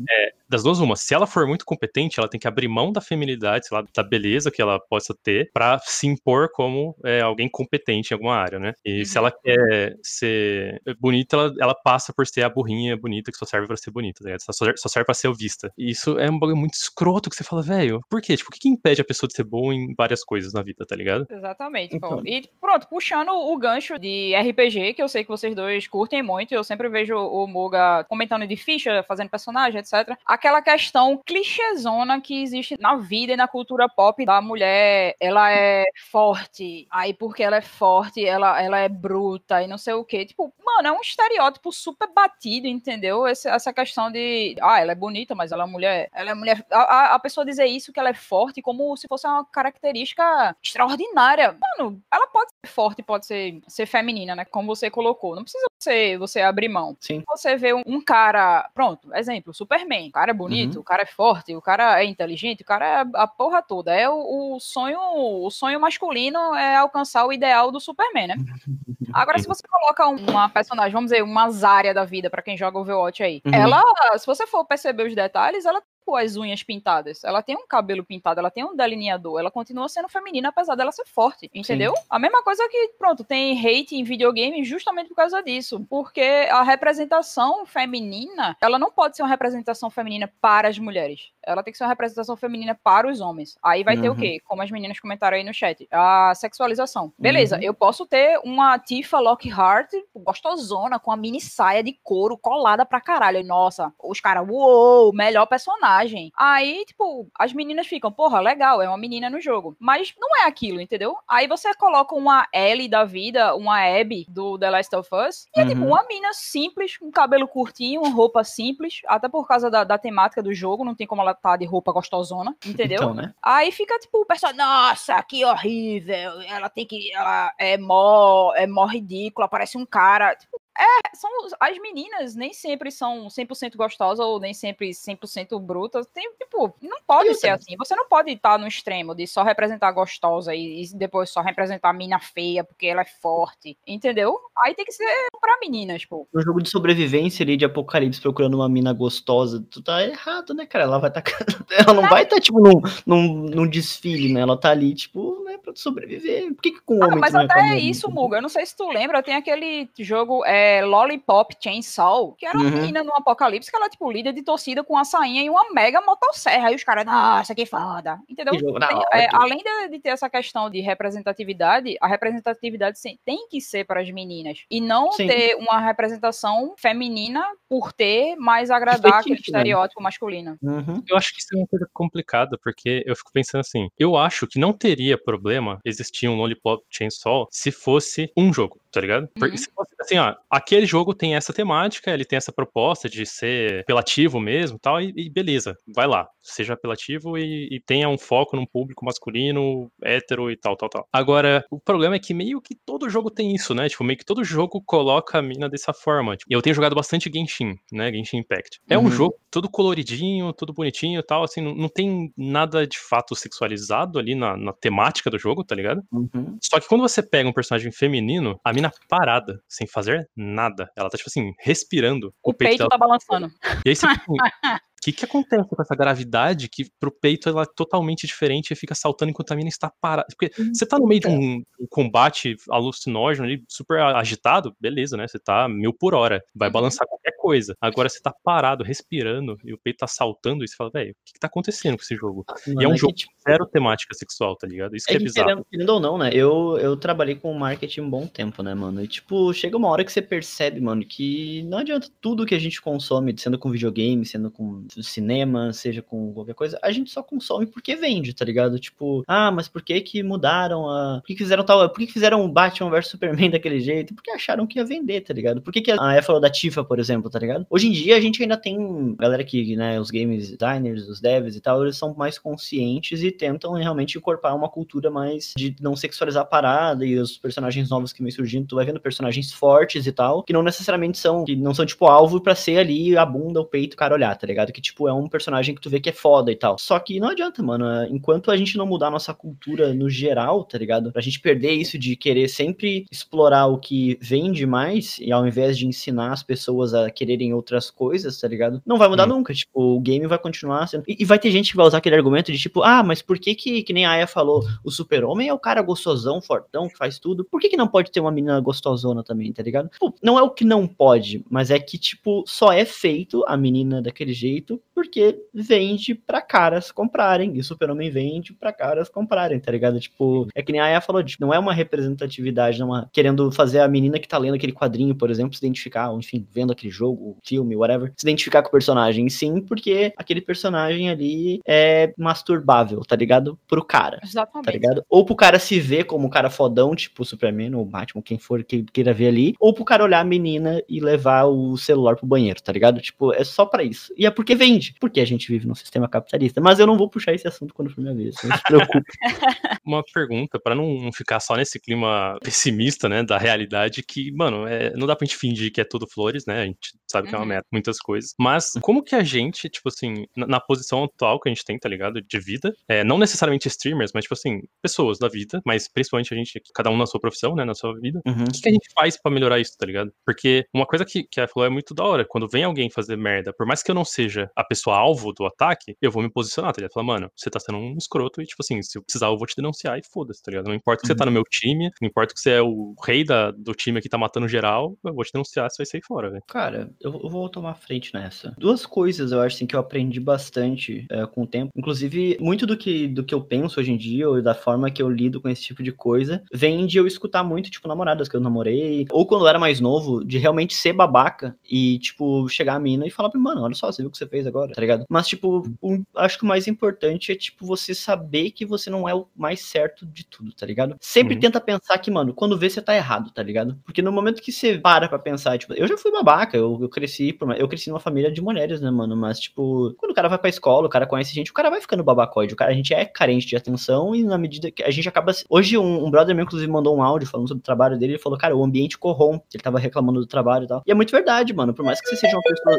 [0.49, 3.67] das duas, uma, se ela for muito competente, ela tem que abrir mão da feminilidade,
[3.67, 8.13] sei lá, da beleza que ela possa ter, pra se impor como é, alguém competente
[8.13, 8.73] em alguma área, né?
[8.85, 13.39] E se ela quer ser bonita, ela, ela passa por ser a burrinha bonita que
[13.39, 14.41] só serve pra ser bonita, tá ligado?
[14.43, 15.73] Só, só serve pra ser vista.
[15.77, 18.37] E isso é um bagulho muito escroto que você fala, velho, por quê?
[18.37, 20.85] Tipo, o que, que impede a pessoa de ser boa em várias coisas na vida,
[20.87, 21.27] tá ligado?
[21.31, 21.97] Exatamente.
[21.97, 22.23] Então.
[22.25, 26.53] E pronto, puxando o gancho de RPG, que eu sei que vocês dois curtem muito,
[26.53, 30.17] eu sempre vejo o Muga comentando de ficha, fazendo personagem, etc.
[30.27, 35.85] Aquela questão clichêzona que existe na vida e na cultura pop da mulher, ela é
[36.11, 40.25] forte, aí porque ela é forte, ela, ela é bruta e não sei o quê.
[40.25, 43.27] Tipo, mano, é um estereótipo super batido, entendeu?
[43.27, 46.09] Esse- essa questão de, ah, ela é bonita, mas ela é mulher.
[46.13, 46.65] Ela é mulher.
[46.71, 50.57] A, a- a pessoa dizer isso, que ela é forte, como se fosse uma característica
[50.63, 51.57] extraordinária.
[51.79, 54.45] Mano, ela pode ser forte, pode ser, ser feminina, né?
[54.45, 55.35] Como você colocou.
[55.35, 56.97] Não precisa você, você abrir mão.
[57.01, 57.23] Sim.
[57.29, 60.09] Você vê um, um cara, pronto, exemplo, Superman.
[60.09, 60.81] O cara é bonito, Uhum.
[60.81, 63.95] o cara é forte, o cara é inteligente, o cara é a porra toda.
[63.95, 68.35] É o, o sonho, o sonho masculino é alcançar o ideal do Superman, né?
[69.21, 72.79] Agora, se você coloca uma personagem, vamos dizer, uma Zarya da vida, pra quem joga
[72.79, 73.55] Overwatch aí, Uhum.
[73.55, 73.83] ela,
[74.19, 75.87] se você for perceber os detalhes, ela tem
[76.23, 80.09] as unhas pintadas, ela tem um cabelo pintado, ela tem um delineador, ela continua sendo
[80.09, 81.93] feminina, apesar dela ser forte, entendeu?
[82.09, 86.63] A mesma coisa que, pronto, tem hate em videogame justamente por causa disso, porque a
[86.63, 91.79] representação feminina, ela não pode ser uma representação feminina para as mulheres, ela tem que
[91.79, 93.57] ser uma representação feminina para os homens.
[93.63, 94.19] Aí vai ter o Uhum.
[94.19, 94.41] quê?
[94.45, 97.13] Como as meninas comentaram aí no chat, a sexualização.
[97.19, 97.63] Beleza, Uhum.
[97.63, 103.01] eu posso ter uma Tifa Lockhart gostosona, com a mini saia de couro colada pra
[103.01, 103.45] caralho.
[103.45, 106.33] Nossa, os caras, uou, melhor personagem.
[106.37, 109.77] Aí, tipo, as meninas ficam, porra, legal, é uma menina no jogo.
[109.79, 111.17] Mas não é aquilo, entendeu?
[111.29, 115.61] Aí você coloca uma Ellie da vida, uma Abby do The Last of Us, e
[115.61, 115.89] é tipo Uhum.
[115.89, 120.53] uma mina simples, com cabelo curtinho, roupa simples, até por causa da, da temática do
[120.53, 122.97] jogo, não tem como ela tá de roupa gostosona, entendeu?
[122.97, 123.35] Então, né?
[123.43, 126.41] Aí fica tipo o pessoal, nossa, que horrível.
[126.43, 127.13] Ela tem que.
[127.13, 130.35] Ela é mó, é mó ridícula, parece um cara.
[130.35, 136.07] Tipo, é, são as meninas nem sempre são 100% gostosas ou nem sempre 100% brutas.
[136.13, 137.77] Tem, tipo, não pode ser assim.
[137.79, 141.91] Você não pode estar no extremo de só representar gostosa e, e depois só representar
[141.91, 144.39] a mina feia porque ela é forte, entendeu?
[144.65, 145.07] Aí tem que ser
[145.41, 146.27] pra meninas, pô.
[146.33, 150.67] No jogo de sobrevivência ali de apocalipse procurando uma mina gostosa, tu tá errado, né,
[150.67, 150.85] cara?
[150.85, 151.23] Ela vai tá.
[151.71, 154.41] Ela não vai tá, tipo, num, num, num desfile, né?
[154.41, 156.55] Ela tá ali, tipo, né, pra sobreviver.
[156.55, 157.81] Por que, que com o Ah, homem mas não até reclama?
[157.81, 162.47] isso, Muga, eu não sei se tu lembra, tem aquele jogo é, Lollipop Chainsaw, que
[162.47, 162.71] era uma Uhum.
[162.73, 165.71] menina no apocalipse que ela é tipo líder de torcida com uma sainha e uma
[165.73, 166.69] mega motosserra.
[166.69, 168.19] Aí os caras, nossa, que foda.
[168.29, 168.53] Entendeu?
[168.55, 173.61] Tem- é, além de, de ter essa questão de representatividade, a representatividade sim, tem que
[173.61, 174.65] ser para as meninas.
[174.71, 175.27] E não Sim.
[175.27, 179.41] ter uma representação feminina por ter mais agradar aquele né?
[179.41, 180.57] estereótipo masculino.
[180.63, 181.03] Uhum.
[181.09, 184.47] Eu acho que isso é uma coisa complicada, porque eu fico pensando assim, eu acho
[184.47, 189.29] que não teria problema existir um Lollipop Chainsaw se fosse um jogo, tá ligado?
[189.39, 189.85] Porque Uhum.
[190.01, 194.79] assim, ó, aquele jogo tem essa temática, ele tem essa proposta de ser apelativo mesmo
[194.79, 199.05] tal, e, e beleza, vai lá, seja apelativo e, e tenha um foco num público
[199.05, 201.07] masculino, hétero e tal, tal, tal.
[201.13, 203.89] Agora, o problema é que meio que todo jogo tem isso, né?
[203.89, 206.37] Tipo, meio que todo jogo coloca a mina dessa forma.
[206.37, 208.11] Tipo, e eu tenho jogado bastante Genshin, né?
[208.13, 208.81] Genshin Impact.
[208.89, 209.11] É um Uhum.
[209.11, 214.19] jogo todo coloridinho, todo bonitinho e tal, assim, não, não tem nada de fato sexualizado
[214.19, 216.03] ali na, na temática do jogo, tá ligado?
[216.13, 216.57] Uhum.
[216.63, 220.91] Só que quando você pega um personagem feminino, a mina parada, sem fazer nada.
[220.97, 222.35] Ela tá, tipo assim, respirando.
[222.43, 223.49] O peito dela tá balançando.
[223.85, 227.49] e aí você fica assim, o que que acontece com essa gravidade que pro peito
[227.49, 230.27] ela é totalmente diferente e fica saltando enquanto a mina está parada?
[230.37, 235.27] Porque você tá no meio de um, um combate alucinógeno ali, super agitado, beleza, né?
[235.29, 236.73] Você tá mil por hora, vai Uhum.
[236.73, 237.75] balançar qualquer coisa.
[237.81, 241.15] Agora você tá parado, respirando, e o peito tá saltando, e você fala, velho, o
[241.25, 242.45] que que tá acontecendo com esse jogo?
[242.67, 244.97] Mano, E é um que, jogo tipo, zero temática sexual, tá ligado?
[244.97, 245.49] Isso que É é que bizarro.
[245.49, 246.31] querendo, querendo ou não, né?
[246.33, 249.03] Eu, eu trabalhei com marketing um bom tempo, né, mano?
[249.03, 252.59] E, tipo, chega uma hora que você percebe, mano, que não adianta tudo que a
[252.59, 257.23] gente consome, sendo com videogame, sendo com cinema, seja com qualquer coisa, a gente só
[257.23, 258.79] consome porque vende, tá ligado?
[258.79, 261.21] Tipo, ah, mas por que que mudaram a...
[261.21, 261.89] Por que que fizeram tal...
[261.89, 264.15] Por que que fizeram o Batman vs Superman daquele jeito?
[264.15, 265.61] Porque acharam que ia vender, tá ligado?
[265.61, 265.97] Por que que a...
[265.97, 267.67] a falou da Tifa, por exemplo, tá ligado?
[267.71, 271.57] Hoje em dia a gente ainda tem galera que, né, os games designers, os devs
[271.57, 275.95] e tal, eles são mais conscientes e tentam realmente incorporar uma cultura mais de não
[275.97, 280.07] sexualizar a parada e os personagens novos que vem surgindo, tu vai vendo personagens fortes
[280.07, 283.25] e tal, que não necessariamente são, que não são tipo alvo para ser ali a
[283.25, 284.73] bunda, o peito, o cara olhar, tá ligado?
[284.73, 286.79] Que tipo é um personagem que tu vê que é foda e tal.
[286.79, 290.65] Só que não adianta, mano, enquanto a gente não mudar a nossa cultura no geral,
[290.65, 291.13] tá ligado?
[291.13, 295.77] Pra gente perder isso de querer sempre explorar o que vende mais e ao invés
[295.77, 298.83] de ensinar as pessoas a quererem outras coisas, tá ligado?
[298.87, 299.37] Não vai mudar hum.
[299.37, 301.05] nunca, tipo, o game vai continuar sendo.
[301.07, 303.39] E, e, vai ter gente que vai usar aquele argumento de tipo, ah, mas por
[303.39, 306.97] que que, que nem a Aya falou, o super-homem é o cara gostosão, fortão, que
[306.97, 309.91] faz tudo, por que que não pode ter uma menina gostosona também, tá ligado?
[309.99, 313.57] Pô, não é o que não pode, mas é que, tipo, só é feito a
[313.57, 314.86] menina daquele jeito YouTube.
[314.97, 320.01] Porque vende pra caras comprarem, e o super-homem vende pra caras comprarem, tá ligado?
[320.01, 323.53] Tipo, é que nem a Aya falou, tipo, não é uma representatividade, não é querendo
[323.53, 326.73] fazer a menina que tá lendo aquele quadrinho, por exemplo, se identificar, ou enfim, vendo
[326.73, 332.15] aquele jogo, filme, whatever, se identificar com o personagem, sim, porque aquele personagem ali é
[332.17, 333.59] masturbável, tá ligado?
[333.69, 334.19] Pro cara.
[334.25, 334.65] Exatamente.
[334.65, 335.05] Tá ligado?
[335.11, 338.39] Ou pro cara se ver como um cara fodão, tipo o Superman ou Batman, quem
[338.39, 342.17] for que queira ver ali, ou pro cara olhar a menina e levar o celular
[342.17, 342.99] pro banheiro, tá ligado?
[343.03, 344.11] Tipo, é só para isso.
[344.17, 346.61] E é porque vende, porque a gente vive num sistema capitalista.
[346.61, 349.13] Mas eu não vou puxar esse assunto quando for minha vez, não se preocupe.
[349.85, 354.93] Uma pergunta, para não ficar só nesse clima pessimista, né, da realidade, que, mano, é,
[354.97, 356.63] não dá pra gente fingir que é tudo flores, né?
[356.63, 357.49] A gente sabe que é uma uhum.
[357.49, 358.35] meta, muitas coisas.
[358.39, 361.79] Mas como que a gente, tipo assim, na, na, posição atual que a gente tem,
[361.79, 362.21] tá ligado?
[362.21, 366.37] De vida, é, não necessariamente streamers, mas, tipo assim, pessoas da vida, mas principalmente a
[366.37, 368.45] gente, cada um na sua profissão, né, na sua vida, uhum.
[368.45, 370.13] o que, que, a gente faz para melhorar isso, tá ligado?
[370.25, 373.17] Porque uma coisa que, que a falou é muito da hora, quando vem alguém fazer
[373.17, 376.31] merda, por mais que eu não seja a pessoa alvo do ataque, eu vou me
[376.31, 376.93] posicionar, tá ligado?
[376.93, 379.47] Falar, mano, você tá sendo um escroto e, tipo assim, se eu precisar, eu vou
[379.47, 380.67] te denunciar e foda-se, tá ligado?
[380.69, 381.15] Não importa que uhum.
[381.15, 384.01] você tá no meu time, não importa que você é o rei da, do time
[384.01, 386.43] que tá matando geral, eu vou te denunciar, você vai sair fora, velho.
[386.47, 388.55] Cara, eu, eu, vou tomar frente nessa.
[388.59, 391.71] Duas coisas eu acho assim, que eu aprendi bastante é, com o tempo.
[391.77, 395.03] Inclusive, muito do que, do que eu penso hoje em dia, ou da forma que
[395.03, 398.37] eu lido com esse tipo de coisa, vem de eu escutar muito, tipo, namoradas que
[398.37, 402.75] eu namorei, ou quando eu era mais novo, de realmente ser babaca e, tipo, chegar
[402.75, 404.47] a mina e falar pra mim, mano, olha só, você viu o que você fez
[404.47, 405.05] agora, tá ligado?
[405.09, 409.09] Mas, tipo, o, acho que o mais importante é, tipo, você saber que você não
[409.09, 410.97] é o mais certo de tudo, tá ligado?
[411.01, 411.41] Sempre uhum.
[411.41, 413.79] tenta pensar que, mano, quando vê, você tá errado, tá ligado?
[413.85, 416.89] Porque no momento que você para pra pensar, tipo, eu já fui babaca, eu, eu
[416.89, 419.17] cresci, eu cresci numa família de mulheres, né, mano?
[419.17, 421.81] Mas, tipo, quando o cara vai pra escola, o cara conhece gente, o cara vai
[421.81, 422.55] ficando babacóide.
[422.55, 425.33] O cara, a gente é carente de atenção e na medida que a gente acaba.
[425.49, 428.13] Hoje, um, um brother meu, inclusive, mandou um áudio falando sobre o trabalho dele.
[428.13, 429.45] Ele falou, cara, o ambiente corrompe.
[429.53, 430.83] Ele tava reclamando do trabalho e tal.
[430.87, 431.75] E é muito verdade, mano.
[431.75, 432.77] Por mais que você seja uma pessoa.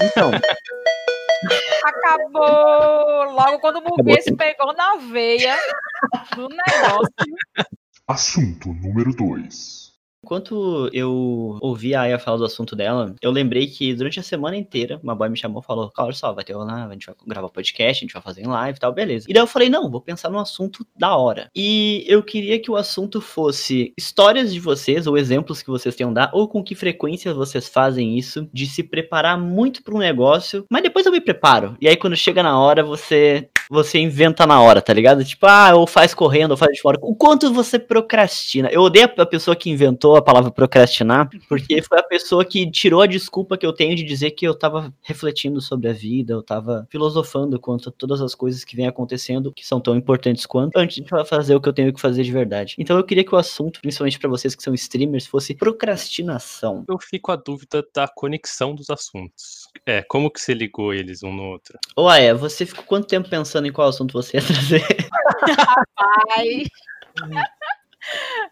[0.00, 0.30] Então.
[1.84, 3.32] Acabou!
[3.32, 5.56] Logo quando o Burguês pegou na veia
[6.34, 7.68] do negócio.
[8.06, 9.87] Assunto número 2.
[10.28, 14.58] Enquanto eu ouvi a Aya falar do assunto dela, eu lembrei que durante a semana
[14.58, 17.14] inteira, uma boy me chamou e falou: Olha só, vai ter lá, a gente vai
[17.26, 19.24] gravar podcast, a gente vai fazer em live e tal, beleza.
[19.26, 21.48] E daí eu falei: Não, vou pensar num assunto da hora.
[21.56, 26.12] E eu queria que o assunto fosse histórias de vocês, ou exemplos que vocês tenham
[26.12, 30.66] dar, ou com que frequência vocês fazem isso, de se preparar muito para um negócio,
[30.70, 31.74] mas depois eu me preparo.
[31.80, 35.24] E aí quando chega na hora, você você inventa na hora, tá ligado?
[35.24, 36.98] Tipo, ah, ou faz correndo, ou faz de fora.
[37.02, 38.68] O quanto você procrastina.
[38.72, 43.00] Eu odeio a pessoa que inventou a palavra procrastinar, porque foi a pessoa que tirou
[43.00, 46.42] a desculpa que eu tenho de dizer que eu tava refletindo sobre a vida, eu
[46.42, 50.76] tava filosofando quanto a todas as coisas que vêm acontecendo, que são tão importantes quanto,
[50.76, 52.74] antes de fazer o que eu tenho que fazer de verdade.
[52.78, 56.84] Então eu queria que o assunto, principalmente para vocês que são streamers, fosse procrastinação.
[56.88, 59.68] Eu fico a dúvida da conexão dos assuntos.
[59.86, 61.78] É, como que você ligou eles um no outro?
[61.96, 64.82] Ou é, você ficou quanto tempo pensando em qual assunto você ia trazer?
[65.96, 66.68] Rapaz!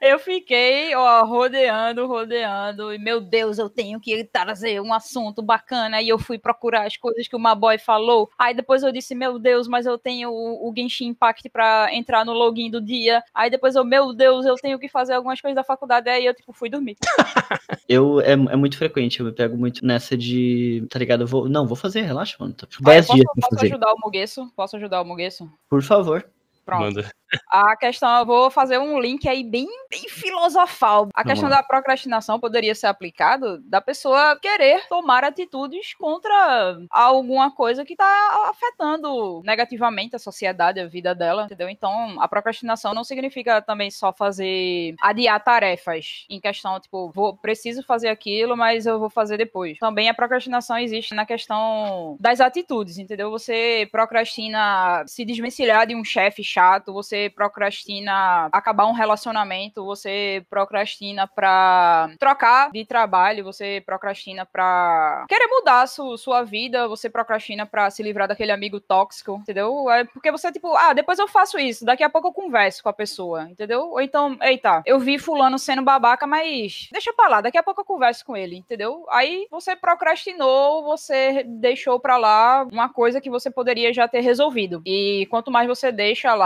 [0.01, 6.03] Eu fiquei, ó, rodeando, rodeando, e meu Deus, eu tenho que trazer um assunto bacana.
[6.03, 8.31] E eu fui procurar as coisas que o Maboy falou.
[8.39, 12.25] Aí depois eu disse, meu Deus, mas eu tenho o, o Genshin Impact pra entrar
[12.25, 13.23] no login do dia.
[13.35, 16.09] Aí depois eu, meu Deus, eu tenho que fazer algumas coisas da faculdade.
[16.11, 16.97] Aí eu, tipo, fui dormir.
[17.89, 21.23] eu, é, é muito frequente, eu me pego muito nessa de, tá ligado?
[21.23, 22.55] Eu vou, não, vou fazer, relaxa, mano.
[22.81, 24.53] 10 dias posso, posso ajudar o Mugueço?
[24.55, 25.51] Posso ajudar o Mugueço?
[25.69, 26.29] Por favor.
[26.67, 26.83] Pronto.
[26.83, 27.09] Manda.
[27.51, 31.09] A questão, eu vou fazer um link aí bem, bem filosofal.
[31.15, 37.85] A questão da procrastinação poderia ser aplicado da pessoa querer tomar atitudes contra alguma coisa
[37.85, 41.69] que está afetando negativamente a sociedade, a vida dela, entendeu?
[41.69, 47.83] Então, a procrastinação não significa também só fazer adiar tarefas em questão, tipo, vou preciso
[47.83, 49.79] fazer aquilo, mas eu vou fazer depois.
[49.79, 53.31] Também a procrastinação existe na questão das atitudes, entendeu?
[53.31, 61.27] Você procrastina se desvencilhar de um chefe chato, você procrastina acabar um relacionamento, você procrastina
[61.27, 67.91] pra trocar de trabalho, você procrastina pra querer mudar su, sua vida, você procrastina pra
[67.91, 69.91] se livrar daquele amigo tóxico, entendeu?
[69.91, 72.89] É porque você, tipo, ah, depois eu faço isso, daqui a pouco eu converso com
[72.89, 73.91] a pessoa, entendeu?
[73.91, 77.83] Ou então, eita, eu vi fulano sendo babaca, mas deixa pra lá, daqui a pouco
[77.83, 79.05] eu converso com ele, entendeu?
[79.11, 84.81] Aí você procrastinou, você deixou pra lá uma coisa que você poderia já ter resolvido.
[84.87, 86.46] E quanto mais você deixa lá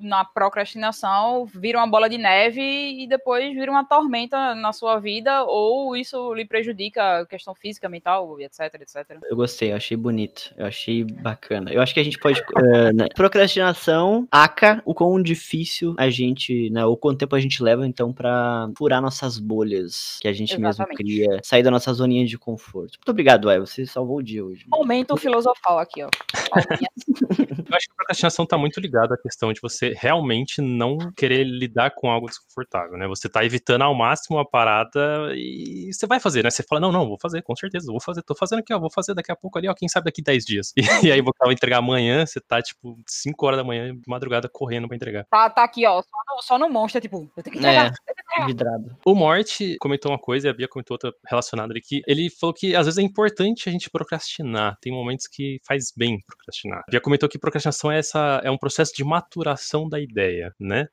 [0.00, 5.44] na procrastinação, vira uma bola de neve e depois vira uma tormenta na sua vida,
[5.44, 9.18] ou isso lhe prejudica a questão física, mental, etc, etc.
[9.24, 11.72] Eu gostei, eu achei bonito, eu achei bacana.
[11.72, 12.40] Eu acho que a gente pode.
[12.40, 13.06] uh, né?
[13.14, 16.84] Procrastinação, aca, o quão difícil a gente, né?
[16.84, 20.78] O quanto tempo a gente leva, então, pra furar nossas bolhas que a gente Exatamente.
[20.78, 22.98] mesmo cria, sair da nossa zoninha de conforto.
[22.98, 24.64] Muito obrigado, Ué, você salvou o dia hoje.
[24.68, 26.08] Momento filosofal aqui, ó.
[27.72, 31.44] Eu acho que a procrastinação tá muito ligada à questão de você realmente não querer
[31.44, 33.06] lidar com algo desconfortável, né?
[33.08, 36.50] Você tá evitando ao máximo a parada e você vai fazer, né?
[36.50, 38.90] Você fala, não, não, vou fazer, com certeza, vou fazer, tô fazendo aqui, ó, vou
[38.90, 40.72] fazer daqui a pouco ali, ó, quem sabe daqui 10 dias.
[41.02, 44.96] E, aí vou entregar amanhã, você tá, tipo, 5 horas da manhã, madrugada, correndo pra
[44.96, 45.26] entregar.
[45.28, 47.86] Tá, tá aqui, ó, só no, só no monstro, tipo, eu tenho que entregar.
[47.86, 47.88] É.
[47.88, 48.46] eu tenho que entregar.
[48.46, 48.96] Vidrado.
[49.04, 52.54] O Morte comentou uma coisa e a Bia comentou outra relacionada ali, que ele falou
[52.54, 54.78] que às vezes é importante a gente procrastinar.
[54.80, 56.80] Tem momentos que faz bem procrastinar.
[56.86, 60.88] A Bia comentou que procrastinação é, essa, é um processo de maturação da ideia, né?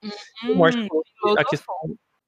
[0.50, 1.76] O Morte Hum, falou que a questão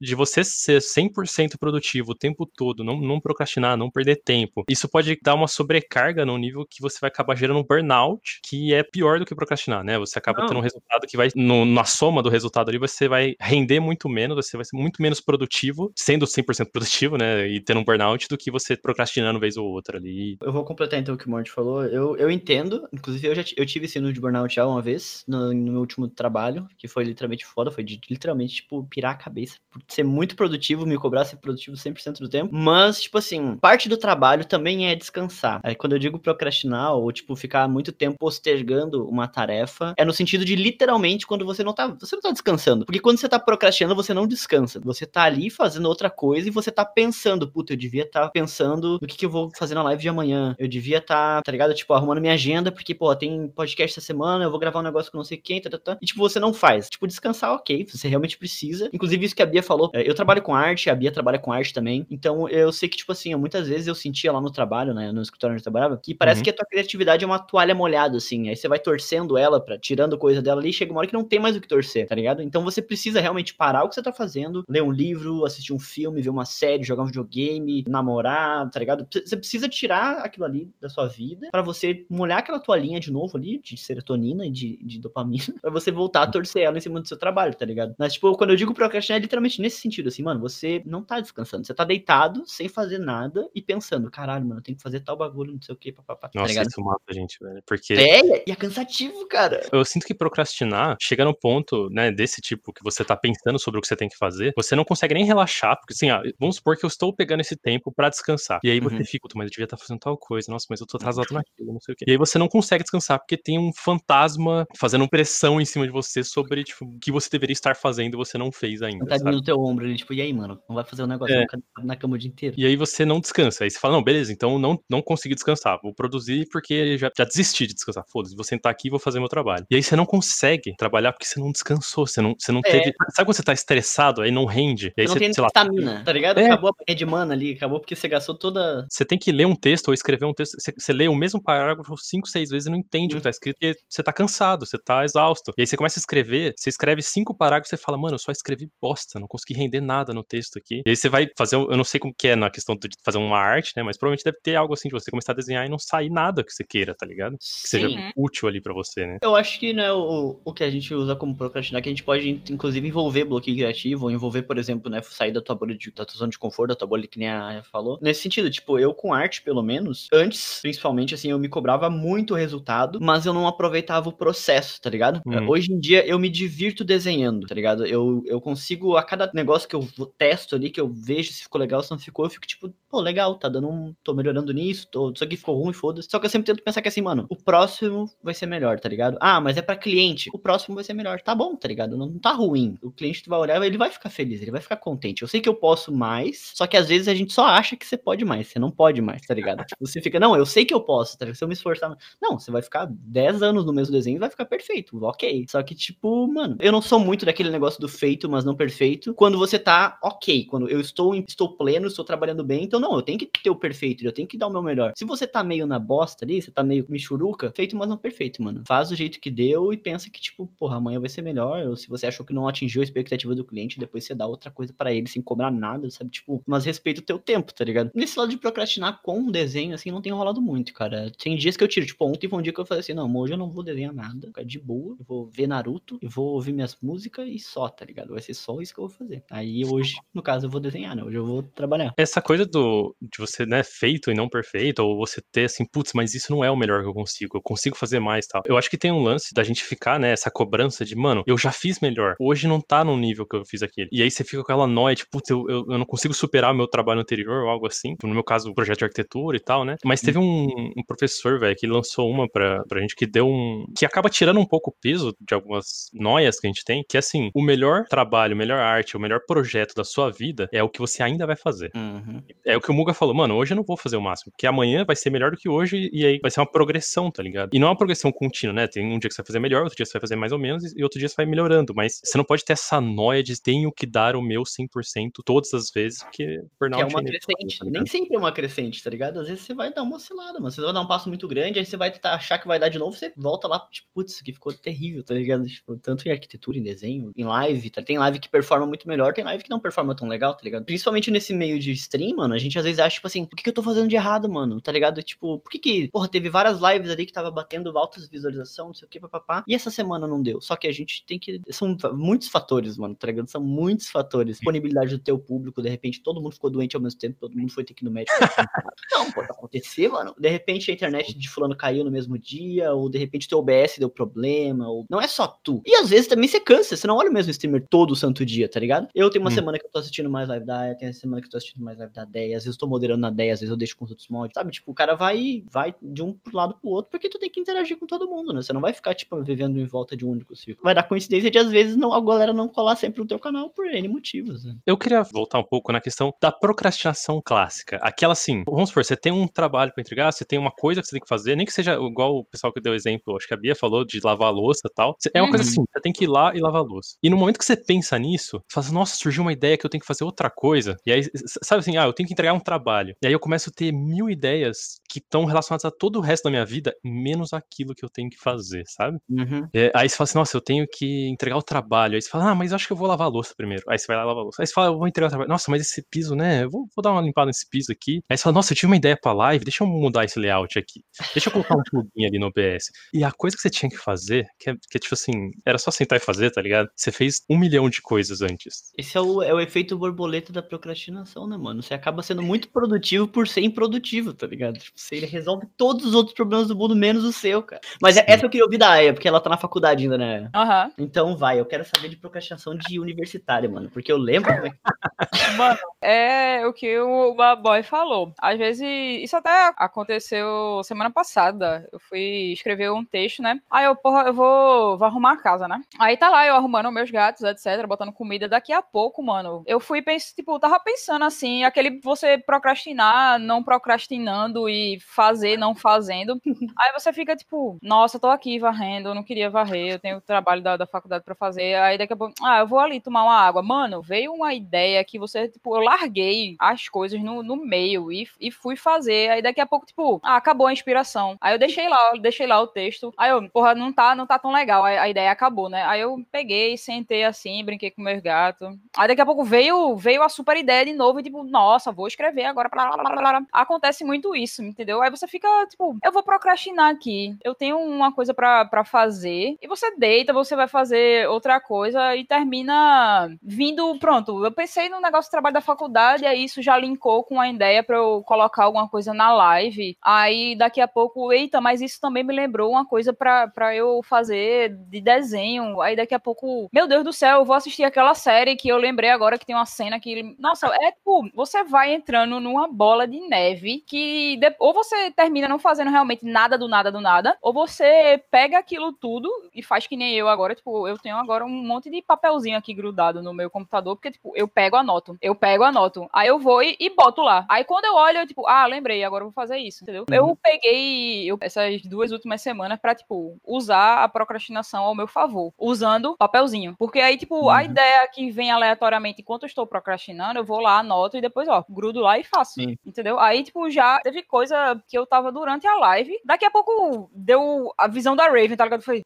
[0.01, 4.89] de você ser 100% produtivo o tempo todo, não, não procrastinar, não perder tempo, isso
[4.89, 8.83] pode dar uma sobrecarga no nível que você vai acabar gerando um burnout, que é
[8.83, 9.97] pior do que procrastinar, né?
[9.99, 10.47] Você acaba Não.
[10.47, 14.09] tendo um resultado que vai, no- na soma do resultado ali, você vai render muito
[14.09, 17.47] menos, você vai ser muito menos produtivo, sendo 100% produtivo, né?
[17.47, 20.37] E tendo um burnout, do que você procrastinando vez ou outra ali.
[20.41, 21.83] Eu vou completar então o que o Morty falou.
[21.85, 25.53] Eu, eu entendo, inclusive eu já eu tive síndrome de burnout já uma vez, no,
[25.53, 29.55] no meu último trabalho, que foi literalmente foda, foi de literalmente, tipo, pirar a cabeça,
[29.69, 32.53] por ser muito produtivo, me cobrar ser produtivo 100% do tempo.
[32.53, 35.59] Mas, tipo assim, parte do trabalho também é descansar.
[35.63, 40.13] Aí quando eu digo procrastinar, ou tipo, ficar muito tempo postergando uma tarefa, é no
[40.13, 42.85] sentido de literalmente quando você não tá, você não tá descansando.
[42.85, 44.79] Porque quando você tá procrastinando, você não descansa.
[44.83, 48.97] Você tá ali fazendo outra coisa e você tá pensando, puta, eu devia estar pensando
[49.01, 50.55] no que, que eu vou fazer na live de amanhã.
[50.57, 51.73] Eu devia estar, tá ligado?
[51.73, 55.11] Tipo, arrumando minha agenda, porque, pô, tem podcast essa semana, eu vou gravar um negócio
[55.11, 55.97] com não sei quem, tá, tá, tá.
[56.01, 56.89] E, tipo, você não faz.
[56.89, 58.89] Tipo, descansar, ok, você realmente precisa.
[58.93, 61.51] Inclusive, isso que a Bia falou, é, eu trabalho com arte, a Bia trabalha com
[61.51, 62.05] arte também.
[62.09, 65.21] Então, eu sei que, tipo assim, muitas vezes eu sentia lá no trabalho, né, no
[65.21, 66.43] escritório onde eu trabalhava, que parece Uhum.
[66.43, 68.49] que a tua criatividade é uma toalha molhada, assim.
[68.49, 71.13] Aí você vai torcendo ela, pra, tirando coisa dela ali, e chega uma hora que
[71.13, 72.41] não tem mais o que torcer, tá ligado?
[72.41, 75.79] Então, você precisa realmente parar o que você tá fazendo, ler um livro, assistir um
[75.79, 79.07] filme, ver uma série, jogar um videogame, namorar, tá ligado?
[79.25, 83.37] Você precisa tirar aquilo ali da sua vida pra você molhar aquela toalhinha de novo
[83.37, 86.99] ali, de serotonina e de, de dopamina, pra você voltar a torcer ela em cima
[87.01, 87.95] do seu trabalho, tá ligado?
[87.97, 91.19] Mas, tipo, quando eu digo procrastinar, é literalmente nesse sentido, assim, mano, você não tá
[91.19, 94.99] descansando, você tá deitado, sem fazer nada e pensando, caralho, mano, eu tenho que fazer
[95.01, 96.69] tal bagulho, não sei o que, papapá, tá Nossa, ligado?
[96.69, 97.61] isso mata a gente, velho.
[97.65, 99.61] Porque É, e é cansativo, cara.
[99.73, 103.79] eu sinto que procrastinar chega no ponto, né, desse tipo, que você tá pensando sobre
[103.79, 106.57] o que você tem que fazer, você não consegue nem relaxar, porque assim, ah, vamos
[106.57, 108.59] supor que eu estou pegando esse tempo pra descansar.
[108.63, 109.05] E aí você Uhum.
[109.05, 111.73] fica, "Puta, mas eu devia estar fazendo tal coisa, nossa, mas eu tô atrasado naquilo,
[111.73, 112.05] não sei o quê.
[112.07, 115.91] E aí você não consegue descansar, porque tem um fantasma fazendo pressão em cima de
[115.91, 119.17] você sobre, tipo, o que você deveria estar fazendo e você não fez ainda, Tá
[119.17, 119.37] sabe?
[119.51, 121.45] Teu ombro ali, tipo, e aí, mano, não vai fazer um negócio, É.
[121.83, 122.55] na cama o dia inteiro.
[122.57, 123.63] E aí você não descansa.
[123.63, 125.79] Aí você fala, não, beleza, então não, não consegui descansar.
[125.83, 128.03] Vou produzir porque já, já desisti de descansar.
[128.11, 129.65] Foda-se, vou sentar aqui e vou fazer meu trabalho.
[129.69, 132.07] E aí você não consegue trabalhar porque você não descansou.
[132.07, 132.71] Você não, você não É.
[132.71, 132.93] teve.
[133.15, 134.93] Sabe quando você tá estressado, aí não rende?
[134.97, 136.39] Aí Você não tem sei lá, estamina, tá ligado?
[136.39, 136.45] É.
[136.45, 138.85] Acabou a banha de mana ali, acabou porque você gastou toda.
[138.89, 140.55] você tem que ler um texto ou escrever um texto.
[140.59, 143.29] Você, você lê o mesmo parágrafo cinco, seis vezes e não entende o que tá
[143.29, 145.51] escrito porque você tá cansado, você tá exausto.
[145.57, 148.19] E aí você começa a escrever, você escreve cinco parágrafos e você fala, mano, eu
[148.19, 150.81] só escrevi bosta, não consegui render nada no texto aqui.
[150.85, 153.17] E aí você vai fazer, eu não sei como que é na questão de fazer
[153.17, 153.83] uma arte, né?
[153.83, 156.43] Mas provavelmente deve ter algo assim de você começar a desenhar e não sair nada
[156.43, 157.37] que você queira, tá ligado?
[157.37, 158.11] Que seja Sim.
[158.15, 159.17] útil ali pra você, né?
[159.21, 162.03] Eu acho que né, o, o que a gente usa como procrastinar, que a gente
[162.03, 165.91] pode, inclusive, envolver bloqueio criativo, ou envolver, por exemplo, né, sair da tua bolha de,
[165.91, 167.97] da tua zona de conforto, da tua bolha que nem a falou.
[168.01, 172.33] Nesse sentido, tipo, eu com arte, pelo menos, antes, principalmente, assim, eu me cobrava muito
[172.33, 175.21] o resultado, mas eu não aproveitava o processo, tá ligado?
[175.25, 175.49] Uhum.
[175.49, 177.85] Hoje em dia, eu me divirto desenhando, tá ligado?
[177.85, 181.59] Eu, eu consigo, a cada negócio que eu testo ali, que eu vejo se ficou
[181.59, 183.95] legal, se não ficou, eu fico tipo, pô, legal, tá dando um.
[184.03, 186.09] tô melhorando nisso, tô, isso aqui ficou ruim, foda-se.
[186.09, 188.89] Só que eu sempre tento pensar que assim, mano, o próximo vai ser melhor, tá
[188.89, 189.17] ligado?
[189.19, 191.21] Ah, mas é pra cliente, o próximo vai ser melhor.
[191.21, 191.97] Tá bom, tá ligado?
[191.97, 192.77] Não, não tá ruim.
[192.81, 195.21] O cliente vai olhar, ele vai ficar feliz, ele vai ficar contente.
[195.21, 197.85] Eu sei que eu posso mais, só que às vezes a gente só acha que
[197.85, 199.63] você pode mais, você não pode mais, tá ligado?
[199.65, 201.37] tipo, você fica, não, eu sei que eu posso, tá ligado?
[201.37, 201.95] Se eu me esforçar.
[202.21, 205.45] Não, você vai ficar 10 anos no mesmo desenho e vai ficar perfeito, ok.
[205.49, 209.13] Só que, tipo, mano, eu não sou muito daquele negócio do feito, mas não perfeito.
[209.21, 213.03] Quando você tá ok, quando eu estou, estou pleno, estou trabalhando bem, então não, eu
[213.03, 214.93] tenho que ter o perfeito, eu tenho que dar o meu melhor.
[214.97, 218.41] Se você tá meio na bosta ali, você tá meio michuruca, feito, mas não perfeito,
[218.41, 218.63] mano.
[218.65, 221.63] Faz do jeito que deu e pensa que, tipo, porra, amanhã vai ser melhor.
[221.67, 224.49] Ou se você achou que não atingiu a expectativa do cliente, depois você dá outra
[224.49, 226.09] coisa para ele sem cobrar nada, sabe?
[226.09, 227.91] Tipo, mas respeita o teu tempo, tá ligado?
[227.93, 231.11] Nesse lado de procrastinar com um desenho, assim, não tem rolado muito, cara.
[231.11, 233.15] Tem dias que eu tiro, tipo, ontem foi um dia que eu falei assim, não,
[233.15, 236.29] hoje eu não vou desenhar nada, ficar de boa, eu vou ver Naruto, eu vou
[236.29, 238.13] ouvir minhas músicas e só, tá ligado?
[238.13, 239.10] Vai ser só isso que eu vou fazer.
[239.29, 241.03] Aí hoje, no caso, eu vou desenhar, né?
[241.03, 241.93] Hoje eu vou trabalhar.
[241.97, 245.91] Essa coisa do de você, né, feito e não perfeito, ou você ter assim, putz,
[245.93, 248.41] mas isso não é o melhor que eu consigo, eu consigo fazer mais tal.
[248.45, 251.37] Eu acho que tem um lance da gente ficar, né, essa cobrança de, mano, eu
[251.37, 253.89] já fiz melhor, hoje não tá no nível que eu fiz aquele.
[253.91, 256.53] E aí você fica com aquela noia, tipo, putz, eu, eu, eu não consigo superar
[256.53, 257.95] o meu trabalho anterior ou algo assim.
[258.03, 259.75] No meu caso, o projeto de arquitetura e tal, né?
[259.83, 260.47] Mas teve um,
[260.77, 263.65] um professor, velho, que lançou uma pra, pra gente que deu um.
[263.77, 266.97] que acaba tirando um pouco o peso de algumas noias que a gente tem, que
[266.97, 270.79] é assim, o melhor trabalho, melhor arte, melhor projeto da sua vida é o que
[270.79, 271.71] você ainda vai fazer.
[271.75, 272.21] Uhum.
[272.45, 274.47] É o que o Muga falou, mano, hoje eu não vou fazer o máximo, porque
[274.47, 277.49] amanhã vai ser melhor do que hoje e aí vai ser uma progressão, tá ligado?
[277.53, 278.67] E não é uma progressão contínua, né?
[278.67, 280.39] Tem um dia que você vai fazer melhor, outro dia você vai fazer mais ou
[280.39, 283.41] menos e outro dia você vai melhorando, mas você não pode ter essa noia de
[283.41, 287.35] tenho que dar o meu 100% todas as vezes, porque burnout Que é uma inevitável,
[287.37, 287.59] crescente.
[287.59, 289.19] tá Nem sempre é uma crescente, tá ligado?
[289.19, 290.51] Às vezes você vai dar uma oscilada, mano.
[290.51, 292.69] Você vai dar um passo muito grande, aí você vai tentar achar que vai dar
[292.69, 295.45] de novo, você volta lá, tipo, putz, isso aqui ficou terrível, tá ligado?
[295.45, 297.81] Tipo, tanto em arquitetura, em desenho, em live, tá?
[297.81, 300.65] Tem live que performa muito melhor, tem live que não performa tão legal, tá ligado?
[300.65, 303.43] Principalmente nesse meio de stream, mano, a gente às vezes acha, tipo assim, o que,
[303.43, 304.59] que eu tô fazendo de errado, mano?
[304.61, 305.01] Tá ligado?
[305.01, 308.73] Tipo, por que que, porra, teve várias lives ali que tava batendo altas visualizações, não
[308.73, 310.41] sei o que, papapá, e essa semana não deu.
[310.41, 311.41] Só que a gente tem que.
[311.49, 313.29] São muitos fatores, mano, tá ligado?
[313.29, 314.37] São muitos fatores.
[314.37, 317.51] Disponibilidade do teu público, de repente todo mundo ficou doente ao mesmo tempo, todo mundo
[317.51, 318.17] foi ter que ir no médico.
[318.91, 320.15] não, pode acontecer, mano.
[320.17, 323.77] De repente a internet de fulano caiu no mesmo dia, ou de repente teu OBS
[323.77, 324.85] deu problema, ou.
[324.89, 325.61] Não é só tu.
[325.65, 328.49] E às vezes também você cansa, você não olha o mesmo streamer todo santo dia,
[328.49, 328.80] tá ligado?
[328.95, 329.33] Eu tenho uma Hum.
[329.33, 331.37] semana que eu tô assistindo mais live da Aya, tem uma semana que eu tô
[331.37, 333.57] assistindo mais live da Deia, às vezes eu tô moderando na Deia, às vezes eu
[333.57, 334.51] deixo com os outros mods, sabe?
[334.51, 337.77] Tipo, o cara vai, vai de um lado pro outro, porque tu tem que interagir
[337.77, 338.41] com todo mundo, né?
[338.41, 340.63] Você não vai ficar, tipo, vivendo em volta de um único ciclo.
[340.63, 343.49] Vai dar coincidência de, às vezes, não, a galera não colar sempre no teu canal
[343.49, 344.55] por N motivos, né?
[344.65, 347.77] Eu queria voltar um pouco na questão da procrastinação clássica.
[347.81, 350.87] Aquela assim, vamos supor, você tem um trabalho pra entregar, você tem uma coisa que
[350.87, 353.33] você tem que fazer, nem que seja igual o pessoal que deu exemplo, acho que
[353.33, 354.95] a Bia falou de lavar a louça e tal.
[355.13, 355.49] É uma coisa Uhum.
[355.49, 356.95] assim, você tem que ir lá e lavar a louça.
[357.01, 359.69] E no momento que você pensa nisso, fala assim, nossa, surgiu uma ideia que eu
[359.69, 360.77] tenho que fazer outra coisa.
[360.85, 361.03] E aí,
[361.43, 362.95] sabe assim, ah, eu tenho que entregar um trabalho.
[363.01, 366.25] E aí eu começo a ter mil ideias que estão relacionadas a todo o resto
[366.25, 368.97] da minha vida, menos aquilo que eu tenho que fazer, sabe?
[369.09, 369.47] Uhum.
[369.53, 371.95] É, aí você fala assim, nossa, eu tenho que entregar o trabalho.
[371.95, 373.63] Aí você fala, ah, mas eu acho que eu vou lavar a louça primeiro.
[373.67, 374.41] Aí você vai lá lavar a louça.
[374.41, 375.29] Aí você fala, eu vou entregar o trabalho.
[375.29, 376.43] Nossa, mas esse piso, né?
[376.43, 378.01] Eu vou, vou dar uma limpada nesse piso aqui.
[378.09, 380.57] Aí você fala, nossa, eu tive uma ideia pra live, deixa eu mudar esse layout
[380.57, 380.83] aqui.
[381.13, 382.71] Deixa eu colocar um plugin ali no OBS.
[382.93, 385.57] E a coisa que você tinha que fazer, que é, que é tipo assim, era
[385.57, 386.69] só sentar e fazer, tá ligado?
[386.75, 388.50] Você fez um milhão de coisas antes.
[388.77, 391.61] Esse é o, é o efeito borboleta da procrastinação, né, mano?
[391.61, 394.57] Você acaba sendo muito produtivo por ser improdutivo, tá ligado?
[394.57, 397.61] Tipo, você resolve todos os outros problemas do mundo, menos o seu, cara.
[397.81, 398.05] Mas é- Sim.
[398.07, 400.29] essa eu queria ouvir da Aya, porque ela tá na faculdade ainda, né?
[400.33, 400.71] Aham.
[400.77, 403.69] Então vai, eu quero saber de procrastinação de universitária, mano.
[403.69, 404.57] Porque eu lembro como é que
[405.37, 408.13] Mano, é o que o Baboy falou.
[408.19, 408.61] Às vezes,
[409.01, 411.67] isso até aconteceu semana passada.
[411.71, 413.39] Eu fui escrever um texto, né?
[413.49, 415.61] Aí eu, porra, eu vou, vou arrumar a casa, né?
[415.79, 418.27] Aí tá lá, eu arrumando meus gatos, etc., botando comida.
[418.41, 423.43] Daqui a pouco, mano, eu fui pensando, tipo, tava pensando assim, aquele você procrastinar, não
[423.43, 426.19] procrastinando e fazer, não fazendo.
[426.57, 430.01] Aí você fica tipo, nossa, tô aqui varrendo, eu não queria varrer, eu tenho o
[430.01, 431.53] trabalho da, da faculdade pra fazer.
[431.57, 433.43] Aí daqui a pouco, ah, eu vou ali tomar uma água.
[433.43, 438.07] Mano, veio uma ideia que você, tipo, eu larguei as coisas no, no meio e,
[438.19, 439.11] e fui fazer.
[439.11, 441.15] Aí daqui a pouco, tipo, ah, acabou a inspiração.
[441.21, 442.91] Aí eu deixei lá, eu deixei lá o texto.
[442.97, 444.65] Aí eu, porra, não tá, não tá tão legal.
[444.65, 445.63] A, a ideia acabou, né?
[445.65, 448.30] Aí eu peguei, sentei assim, brinquei com meus gatos.
[448.77, 451.87] Aí daqui a pouco veio, veio a super ideia de novo e tipo, nossa, vou
[451.87, 452.49] escrever agora.
[452.49, 453.21] blá, blá, blá.
[453.31, 454.81] Acontece muito isso, entendeu?
[454.81, 457.15] Aí você fica, tipo, eu vou procrastinar aqui.
[457.23, 459.37] Eu tenho uma coisa pra, pra fazer.
[459.41, 464.23] E você deita, você vai fazer outra coisa e termina vindo, pronto.
[464.23, 467.63] Eu pensei no negócio do trabalho da faculdade, aí isso já linkou com a ideia
[467.63, 469.77] pra eu colocar alguma coisa na live.
[469.81, 474.55] Aí daqui a pouco, eita, mas isso também me lembrou uma coisa pra eu fazer
[474.69, 475.61] de desenho.
[475.61, 478.47] Aí daqui a pouco, meu Deus do céu, eu vou assistir aquela série série que
[478.49, 480.15] eu lembrei agora que tem uma cena que.
[480.19, 485.27] Nossa, é tipo, você vai entrando numa bola de neve que de- ou você termina
[485.27, 489.65] não fazendo realmente nada do nada do nada, ou você pega aquilo tudo e faz
[489.65, 490.35] que nem eu agora.
[490.35, 494.11] Tipo, eu tenho agora um monte de papelzinho aqui grudado no meu computador, porque, tipo,
[494.15, 494.95] eu pego, anoto.
[495.01, 495.89] Eu pego, anoto.
[495.91, 497.25] Aí eu vou e, e boto lá.
[497.27, 499.85] Aí quando eu olho, eu, tipo, ah, lembrei, agora eu vou fazer isso, entendeu?
[499.91, 505.33] Eu peguei eu- essas duas últimas semanas pra, tipo, usar a procrastinação ao meu favor,
[505.39, 506.55] usando papelzinho.
[506.59, 507.41] Porque aí, tipo, a Uhum.
[507.45, 511.43] ideia que vem aleatoriamente enquanto eu estou procrastinando, eu vou lá, anoto e depois, ó,
[511.49, 512.33] grudo lá e faço.
[512.35, 512.57] Sim.
[512.65, 512.99] Entendeu?
[512.99, 515.93] Aí, tipo, já teve coisa que eu tava durante a live.
[516.05, 518.61] Daqui a pouco deu a visão da Raven, tá ligado?
[518.61, 518.83] Foi.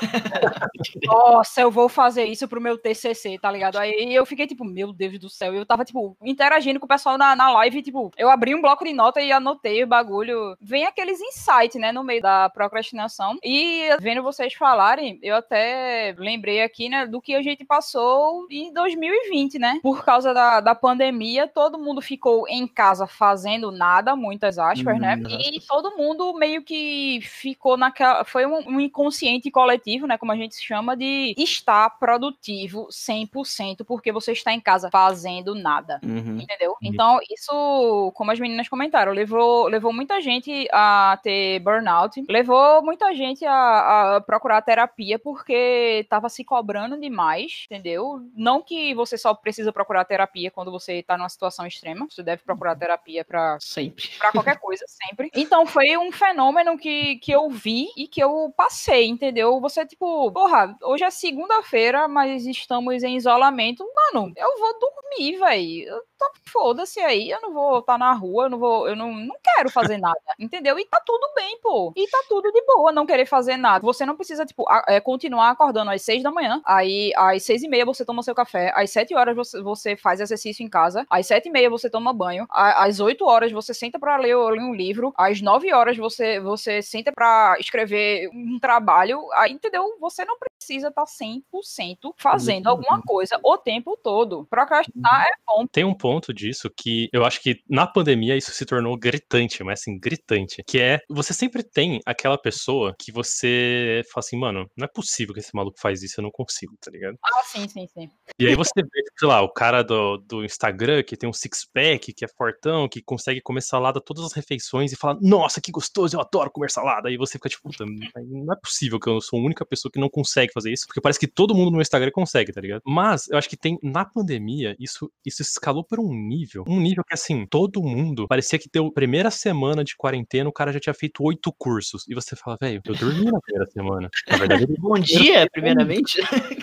[1.04, 3.76] Nossa, eu vou fazer isso pro meu TCC, tá ligado?
[3.76, 5.54] Aí eu fiquei tipo, meu Deus do céu.
[5.54, 8.84] Eu tava, tipo, interagindo com o pessoal na, na live, tipo, eu abri um bloco
[8.84, 10.56] de nota e anotei o bagulho.
[10.60, 13.38] Vem aqueles insights, né, no meio da procrastinação.
[13.42, 18.72] E vendo vocês falarem, eu até lembrei aqui, né, do que a gente passou em
[18.72, 19.78] 2020, né?
[19.82, 25.16] Por causa da, da pandemia, todo mundo ficou em casa fazendo nada, muitas aspas, né?
[25.16, 28.24] Muitas E todo mundo meio que ficou naquela.
[28.24, 30.18] Foi um, um inconsciente coletivo, né?
[30.18, 36.00] Como a gente chama, de estar produtivo 100%, porque você está em casa fazendo nada.
[36.02, 36.38] Uhum.
[36.40, 36.70] Entendeu?
[36.72, 36.76] Uhum.
[36.82, 43.14] Então, isso, como as meninas comentaram, levou, levou muita gente a ter burnout, levou muita
[43.14, 48.20] gente a, a procurar terapia porque tava se cobrando demais, entendeu?
[48.34, 52.42] Não que você só precisa procurar terapia quando você tá numa situação extrema, você deve
[52.42, 54.08] procurar terapia pra Sempre.
[54.18, 55.30] pra qualquer coisa, sempre.
[55.34, 59.60] Então foi um fenômeno que, que eu vi e que eu passei, entendeu?
[59.60, 63.84] Você, tipo, porra, hoje é segunda-feira, mas estamos em isolamento.
[63.94, 66.00] Mano, eu vou dormir, velho.
[66.48, 69.68] Foda-se aí, eu não vou estar na rua, eu não vou, eu não, não quero
[69.70, 70.78] fazer nada, entendeu?
[70.78, 71.92] E tá tudo bem, pô.
[71.94, 73.84] E tá tudo de boa não querer fazer nada.
[73.84, 77.62] Você não precisa, tipo, a- é, continuar acordando às seis da manhã, aí às seis
[77.62, 81.04] e meia você toma seu café, às sete horas você, você faz exercício em casa,
[81.10, 84.36] às sete e meia você toma banho, a- às oito horas você senta pra ler,
[84.36, 89.84] ler um livro, às nove horas você, você senta pra escrever um trabalho, aí, entendeu?
[90.00, 94.46] Você não precisa tá estar 100% fazendo alguma coisa o tempo todo.
[94.48, 95.66] Procrastinar é bom.
[95.66, 99.80] Tem um ponto disso que eu acho que na pandemia isso se tornou gritante, mas
[99.80, 100.62] assim, gritante.
[100.66, 105.34] Que é, você sempre tem aquela pessoa que você fala assim, mano, não é possível
[105.34, 107.16] que esse maluco faz isso, eu não consigo, tá ligado?
[107.22, 108.10] Ah, sim, sim, sim.
[108.38, 112.12] E aí você vê, sei lá, o cara do, do Instagram que tem um six-pack,
[112.12, 116.16] que é fortão, que consegue comer salada todas as refeições e fala, nossa, que gostoso,
[116.16, 117.08] eu adoro comer salada.
[117.08, 120.00] Aí você fica tipo, puta, não é possível que eu sou a única pessoa que
[120.00, 122.82] não consegue fazer isso, porque parece que todo mundo no Instagram consegue, tá ligado?
[122.86, 127.04] Mas eu acho que tem, na pandemia, isso, isso escalou por um nível, um nível
[127.04, 130.94] que assim, todo mundo, parecia que deu primeira semana de quarentena, o cara já tinha
[130.94, 132.06] feito oito cursos.
[132.08, 134.08] E você fala, velho, eu dormi na primeira semana.
[134.28, 136.18] Na verdade, Bom dia, primeiramente.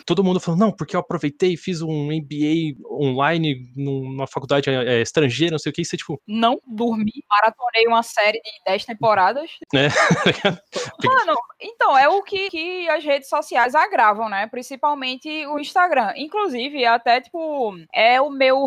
[0.06, 4.70] todo mundo falando, não, porque eu aproveitei e fiz um MBA online num- numa faculdade
[4.70, 8.52] é, estrangeira, não sei o que, e você, tipo, Não dormi, maratonei uma série de
[8.66, 9.50] 10 temporadas.
[11.04, 14.48] Mano, então, é o que, que as redes sociais agravam, né?
[14.48, 16.14] Principalmente o Instagram.
[16.16, 18.66] Inclusive, até, tipo, é o meu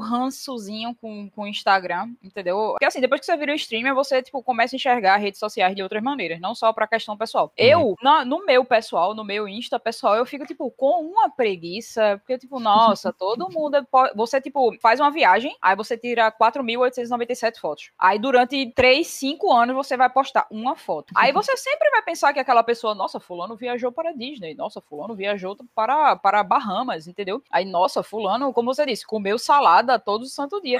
[1.00, 2.70] com, com o Instagram, entendeu?
[2.72, 5.74] Porque, assim, depois que você vira o streamer, você, tipo, começa a enxergar redes sociais
[5.74, 7.52] de outras maneiras, não só pra questão pessoal.
[7.56, 12.18] Eu, na- no meu pessoal, no meu Insta pessoal, eu fico, tipo, com uma preguiça,
[12.18, 13.76] porque, tipo, nossa, todo mundo...
[13.76, 13.82] é
[14.14, 17.90] Você, tipo, faz uma viagem, aí você tira 4.897 fotos.
[17.98, 21.12] Aí, durante 3, 5 anos, você vai postar uma foto.
[21.14, 25.14] Aí você sempre vai pensar que aquela pessoa, nossa, fulano viajou para Disney, nossa, fulano
[25.14, 27.42] viajou para, para Bahamas, entendeu?
[27.50, 30.78] Aí, nossa, fulano, como você disse, comeu salada todo santo dia.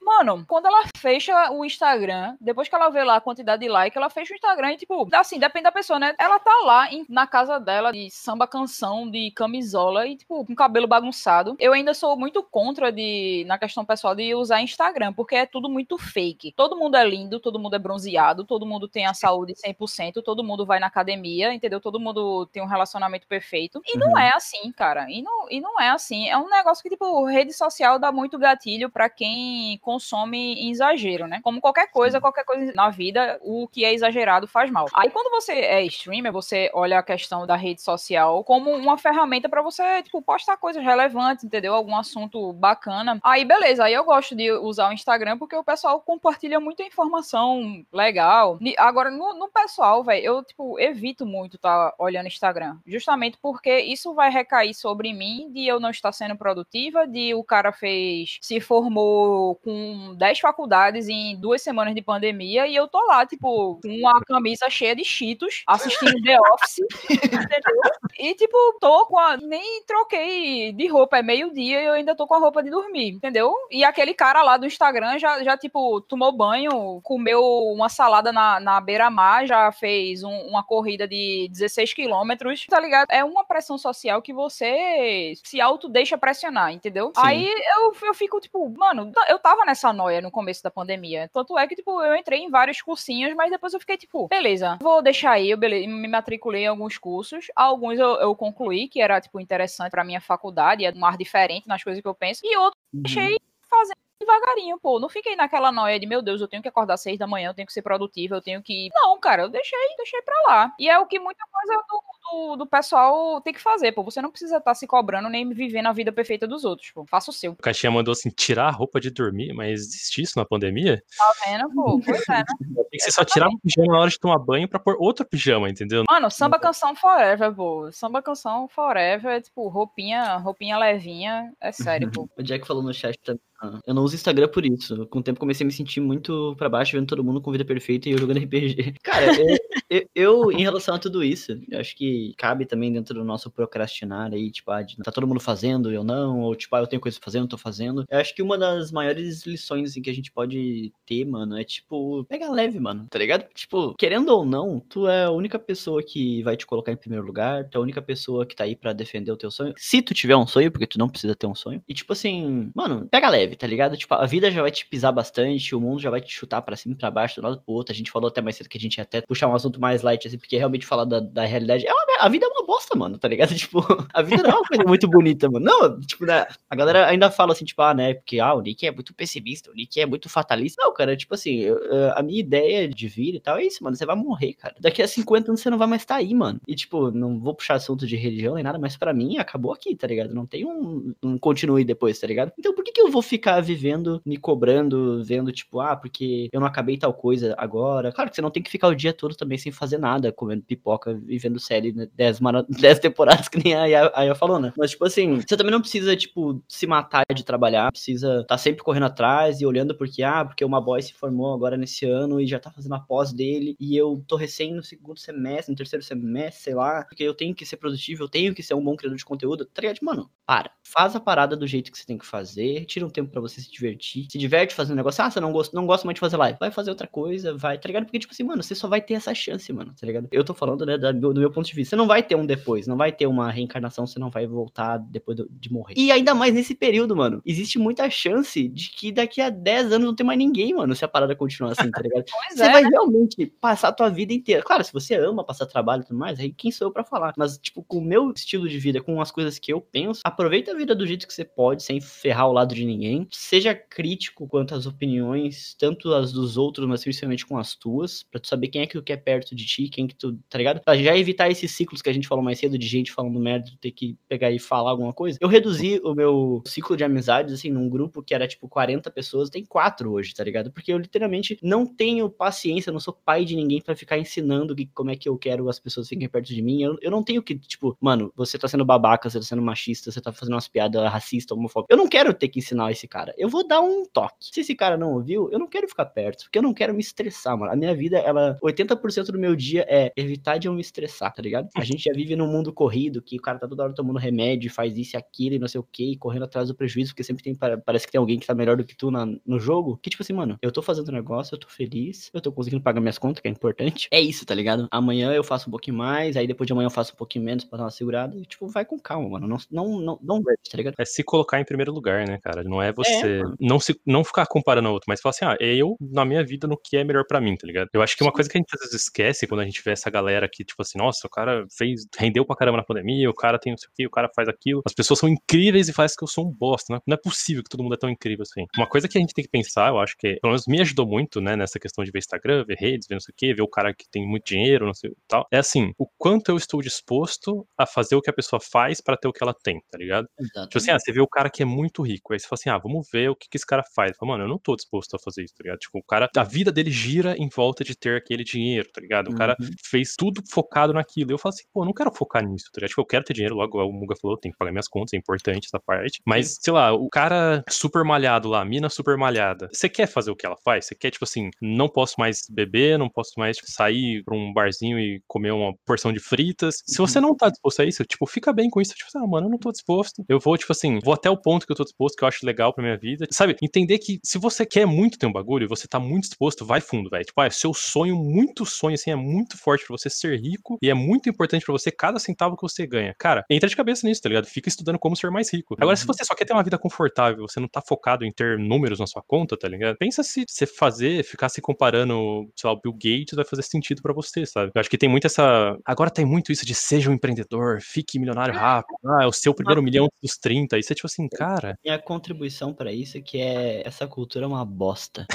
[0.00, 3.96] Mano, quando ela fecha o Instagram, depois que ela vê lá a quantidade de like,
[3.96, 6.14] ela fecha o Instagram e, tipo, assim, depende da pessoa, né?
[6.18, 10.54] Ela tá lá em- na casa dela de samba canção, de camisola e, tipo, com
[10.54, 11.56] cabelo bagunçado.
[11.58, 15.68] Eu ainda sou muito contra de, na questão pessoal, de usar Instagram, porque é tudo
[15.68, 16.52] muito fake.
[16.52, 20.42] Todo mundo é lindo, todo mundo é bronzeado, todo mundo tem a saúde 100%, todo
[20.44, 21.80] mundo vai na academia, entendeu?
[21.80, 23.80] Todo mundo tem um relacionamento perfeito.
[23.86, 25.06] E não é assim, cara.
[25.10, 26.28] E não, e não é assim.
[26.28, 31.28] É um negócio que, tipo, rede social dá muito gatilho pra quem consome em exagero,
[31.28, 31.38] né?
[31.40, 34.86] Como qualquer coisa, qualquer coisa na vida, o que é exagerado faz mal.
[34.92, 39.48] Aí quando você é streamer, você olha a questão da rede social como uma ferramenta
[39.48, 41.76] pra você, tipo, postar coisas relevantes, entendeu?
[41.76, 43.20] Algum assunto bacana.
[43.22, 47.84] Aí beleza, aí eu gosto de usar o Instagram porque o pessoal compartilha muita informação
[47.92, 48.58] legal.
[48.78, 52.78] Agora, no, no pessoal, velho, eu, tipo, evito muito tá olhando Instagram.
[52.84, 57.44] Justamente porque isso vai recair sobre mim de eu não estar sendo produtiva, de o
[57.44, 58.58] cara fez, se
[58.88, 63.88] formou com 10 faculdades em duas semanas de pandemia e eu tô lá, tipo, com
[63.88, 66.78] uma camisa cheia de cheetos, assistindo The Office,
[67.10, 67.82] entendeu?
[68.18, 69.36] E, tipo, tô com a...
[69.36, 73.10] Nem troquei de roupa, é meio-dia e eu ainda tô com a roupa de dormir,
[73.10, 73.54] entendeu?
[73.70, 78.58] E aquele cara lá do Instagram já, já tipo, tomou banho, comeu uma salada na,
[78.58, 83.08] na beira-mar, já fez um, uma corrida de 16 quilômetros, tá ligado?
[83.10, 87.12] É uma pressão social que você se auto deixa pressionar, entendeu?
[87.14, 87.22] Sim.
[87.22, 91.28] Aí eu, eu fico, tipo, mano, eu tava nessa noia no começo da pandemia.
[91.32, 94.78] Tanto é que, tipo, eu entrei em vários cursinhos, mas depois eu fiquei, tipo, beleza,
[94.80, 97.46] vou deixar aí, eu bele- me matriculei em alguns cursos.
[97.54, 101.66] Alguns eu, eu concluí, que era, tipo, interessante pra minha faculdade, é um ar diferente
[101.68, 102.40] nas coisas que eu penso.
[102.44, 103.02] E outros Uhum.
[103.02, 103.36] deixei
[103.68, 104.98] fazendo devagarinho, pô.
[104.98, 107.50] Não fiquei naquela noia de, meu Deus, eu tenho que acordar às seis da manhã,
[107.50, 108.88] eu tenho que ser produtiva, eu tenho que.
[108.94, 110.74] Não, cara, eu deixei, deixei pra lá.
[110.78, 114.02] E é o que muita coisa do, do, do pessoal tem que fazer, pô.
[114.02, 117.04] Você não precisa estar se cobrando nem vivendo a vida perfeita dos outros, pô.
[117.06, 117.52] Faça o seu.
[117.52, 121.02] O Caixinha mandou assim, tirar a roupa de dormir, mas existe isso na pandemia?
[121.16, 122.00] Tá vendo, pô?
[122.04, 122.44] Pois é, né?
[122.90, 125.26] Tem que você só tirava o pijama na hora de tomar banho pra pôr outro
[125.26, 126.04] pijama, entendeu?
[126.08, 127.90] Mano, samba canção forever, pô.
[127.92, 131.52] Samba canção forever, é tipo, roupinha, roupinha levinha.
[131.60, 132.28] É sério, pô.
[132.38, 133.40] O Jack falou no chat também.
[133.86, 135.06] Eu não uso Instagram por isso.
[135.06, 137.64] Com o tempo comecei a me sentir muito pra baixo, vendo todo mundo com vida
[137.64, 138.94] perfeita e eu jogando RPG.
[139.02, 139.56] Cara, eu,
[139.90, 143.50] eu, eu, em relação a tudo isso, eu acho que cabe também dentro do nosso
[143.50, 147.00] procrastinar aí, tipo, ah, tá todo mundo fazendo, eu não, ou tipo, ah, eu tenho
[147.00, 148.04] coisa não tô fazendo.
[148.10, 151.64] Eu acho que uma das maiores lições assim, que a gente pode ter, mano, é
[151.64, 153.44] tipo, pega leve, mano, tá ligado?
[153.54, 157.24] Tipo, querendo ou não, tu é a única pessoa que vai te colocar em primeiro
[157.24, 159.74] lugar, tu é a única pessoa que tá aí pra defender o teu sonho.
[159.76, 161.82] Se tu tiver um sonho, porque tu não precisa ter um sonho.
[161.88, 163.96] E tipo assim, mano, pega leve, tá ligado?
[163.96, 166.76] Tipo, a vida já vai te pisar bastante, o mundo já vai te chutar pra
[166.76, 167.92] cima e pra baixo, do lado pro outro.
[167.92, 170.02] A gente falou até mais cedo que a gente ia até puxar um assunto mais
[170.02, 171.86] light, assim, porque realmente falar da, da realidade.
[171.86, 173.48] É uma- a vida é uma bosta, mano, tá ligado?
[173.68, 173.80] Tipo,
[174.12, 175.64] a vida não é uma coisa muito bonita, mano.
[175.64, 178.86] Não, tipo, né, a galera ainda fala assim, tipo, ah, né, porque ah, o Nick
[178.86, 180.82] é muito pessimista, o Nick é muito fatalista.
[180.82, 181.78] Não, cara, tipo assim, eu-
[182.14, 183.96] a minha ideia de vida e tal é isso, mano.
[183.96, 184.74] Você vai morrer, cara.
[184.80, 186.60] Daqui a 50 anos você não vai mais estar aí, mano.
[186.66, 189.94] E, tipo, não vou puxar assunto de religião nem nada, mas pra mim acabou aqui,
[189.94, 190.34] tá ligado?
[190.34, 192.52] Não tem um, um continue depois, tá ligado?
[192.58, 196.60] Então por que, que eu vou ficar vivendo, me cobrando, vendo, tipo, ah, porque eu
[196.60, 198.12] não acabei tal coisa agora?
[198.12, 200.62] Claro que você não tem que ficar o dia todo também sem fazer nada, comendo
[200.62, 202.08] pipoca e vendo série, né?
[202.14, 204.72] 10 mara- 10 temporadas, que nem a Aya, falou, né?
[204.76, 208.82] Mas, tipo assim, você também não precisa, tipo, se matar de trabalhar, precisa estar sempre
[208.82, 212.46] correndo atrás e olhando porque, ah, porque uma boy se formou agora nesse ano e
[212.46, 216.04] já tá fazendo a pós dele e eu tô recém no segundo semestre, no terceiro
[216.04, 218.96] semestre, sei lá, porque eu tenho que ser produtivo, eu tenho que ser um bom
[218.96, 219.98] criador de conteúdo, tá ligado?
[220.02, 220.70] Mano, para.
[220.82, 223.60] Faz a parada do jeito que você tem que fazer, tira um tempo pra você
[223.60, 225.22] se divertir, se diverte fazendo negócio.
[225.22, 227.78] Ah, você não gosta, não gosta mais de fazer live, vai fazer outra coisa, vai,
[227.78, 228.04] tá ligado?
[228.04, 230.28] Porque, tipo assim, mano, você só vai ter essa chance, mano, tá ligado?
[230.32, 231.90] Eu tô falando, né, da- do, meu ponto de vista.
[231.90, 234.98] Você não vai ter um depois, não vai ter uma reencarnação, você não vai voltar
[234.98, 235.94] depois do- de morrer.
[235.96, 240.06] E ainda mais nesse período, mano, existe muita chance de que daqui a 10 anos
[240.06, 242.24] não tem mais ninguém, mano, se a parada continuar assim, tá ligado?
[242.50, 244.62] Você é, vai realmente passar a tua vida inteira.
[244.62, 247.32] Claro, se você ama passar trabalho e tudo mais, aí quem sou eu pra falar?
[247.36, 250.72] Mas, tipo, com o meu estilo de vida, com as coisas que eu penso, aproveita
[250.72, 253.17] a vida do jeito que você pode, sem ferrar o lado de ninguém.
[253.30, 258.40] Seja crítico quanto às opiniões, tanto as dos outros, mas principalmente com as tuas, pra
[258.40, 260.80] tu saber quem é que tu quer perto de ti, quem que tu, tá ligado?
[260.80, 263.70] Pra já evitar esses ciclos que a gente falou mais cedo, de gente falando merda,
[263.70, 265.38] tu ter que pegar e falar alguma coisa.
[265.40, 269.50] Eu reduzi o meu ciclo de amizades, assim, num grupo que era, tipo, 40 pessoas,
[269.50, 270.70] tem quatro hoje, tá ligado?
[270.70, 274.86] Porque eu literalmente não tenho paciência, não sou pai de ninguém pra ficar ensinando que,
[274.86, 276.82] como é que eu quero as pessoas fiquem perto de mim.
[276.82, 280.10] Eu, eu não tenho que, tipo, mano, você tá sendo babaca, você tá sendo machista,
[280.10, 281.96] você tá fazendo umas piadas racistas, homofóbicas.
[281.96, 283.34] Eu não quero ter que ensinar esse cara.
[283.36, 284.34] Eu vou dar um toque.
[284.40, 287.00] Se esse cara não ouviu, eu não quero ficar perto, porque eu não quero me
[287.00, 287.72] estressar, mano.
[287.72, 291.42] A minha vida, ela, 80% do meu dia é evitar de eu me estressar, tá
[291.42, 291.68] ligado?
[291.76, 294.70] A gente já vive num mundo corrido, que o cara tá toda hora tomando remédio,
[294.70, 297.42] faz isso e aquilo e não sei o que, correndo atrás do prejuízo, porque sempre
[297.42, 299.98] tem, pa- parece que tem alguém que tá melhor do que tu na- no jogo.
[300.02, 303.00] Que tipo assim, mano, eu tô fazendo negócio, eu tô feliz, eu tô conseguindo pagar
[303.00, 304.08] minhas contas, que é importante.
[304.10, 304.86] É isso, tá ligado?
[304.90, 307.64] Amanhã eu faço um pouquinho mais, aí depois de amanhã eu faço um pouquinho menos
[307.64, 308.36] pra dar uma segurada.
[308.36, 309.46] E, tipo, vai com calma, mano.
[309.48, 310.94] Não, não, não, não tá ligado?
[310.98, 312.62] É se colocar em primeiro lugar, né, cara?
[312.64, 313.56] Não é você mano.
[313.60, 316.44] não se não ficar comparando a outro, mas falar assim, ah, é eu na minha
[316.44, 317.88] vida no que é melhor pra mim, tá ligado?
[317.92, 319.92] Eu acho que uma coisa que a gente às vezes esquece quando a gente vê
[319.92, 323.34] essa galera que, tipo assim, nossa, o cara fez, rendeu pra caramba na pandemia, o
[323.34, 324.82] cara tem não sei o que, o cara faz aquilo.
[324.84, 327.00] As pessoas são incríveis e fazem que eu sou um bosta, né?
[327.06, 328.66] Não é possível que todo mundo é tão incrível assim.
[328.76, 331.06] Uma coisa que a gente tem que pensar, eu acho que, pelo menos me ajudou
[331.06, 333.62] muito, né, nessa questão de ver Instagram, ver redes, ver não sei o que, ver
[333.62, 336.56] o cara que tem muito dinheiro, não sei o tal, é assim, o quanto eu
[336.56, 339.80] estou disposto a fazer o que a pessoa faz pra ter o que ela tem,
[339.90, 340.28] tá ligado?
[340.38, 340.68] Exato.
[340.68, 342.70] Tipo assim, ah, você vê o cara que é muito rico, aí você fala assim,
[342.70, 344.16] ah, vamos ver o que, que esse cara faz.
[344.16, 345.78] Fala, mano, eu não tô disposto a fazer isso, tá ligado?
[345.78, 349.28] Tipo, o cara, a vida dele gira em volta de ter aquele dinheiro, tá ligado?
[349.30, 349.68] O cara Uhum.
[349.84, 351.32] fez tudo focado naquilo.
[351.32, 352.88] Eu eu falo assim, pô, eu não quero focar nisso, tá ligado?
[352.90, 355.16] Tipo, eu quero ter dinheiro, logo o Muga falou, tem que pagar minhas contas, é
[355.16, 356.20] importante essa parte.
[356.26, 360.32] Mas, sei lá, o cara super malhado lá, a mina super malhada, você quer fazer
[360.32, 360.86] o que ela faz?
[360.86, 364.52] Você quer, tipo assim, não posso mais beber, não posso mais tipo, sair pra um
[364.52, 366.82] barzinho e comer uma porção de fritas.
[366.84, 368.94] Se você não tá disposto a isso, tipo, fica bem com isso.
[368.94, 370.24] Tipo, ah, mano, eu não tô disposto.
[370.28, 372.44] Eu vou, tipo assim, vou até o ponto que eu tô disposto, que eu acho
[372.44, 373.26] legal pra minha vida.
[373.30, 373.56] Sabe?
[373.62, 376.80] Entender que se você quer muito ter um bagulho e você tá muito disposto, vai
[376.80, 377.24] fundo, velho.
[377.24, 380.78] Tipo, ah, é seu sonho, muito sonho, assim, é muito forte pra você ser rico
[380.82, 383.14] e é muito importante pra você cada centavo que você ganha.
[383.18, 384.46] Cara, entra de cabeça nisso, tá ligado?
[384.46, 385.74] Fica estudando como ser mais rico.
[385.80, 388.58] Agora, se você só quer ter uma vida confortável, você não tá focado em ter
[388.58, 389.96] números na sua conta, tá ligado?
[389.96, 394.02] Pensa se você fazer, ficar se comparando, sei lá, o Bill Gates vai fazer sentido
[394.02, 394.70] para você, sabe?
[394.74, 395.76] Eu acho que tem muito essa.
[395.84, 399.54] Agora tem muito isso de seja um empreendedor, fique milionário rápido, ah, é o seu
[399.54, 400.78] primeiro milhão dos 30.
[400.78, 401.78] Isso é tipo assim, cara.
[401.84, 405.26] Minha contribuição para isso é que é essa cultura é uma bosta.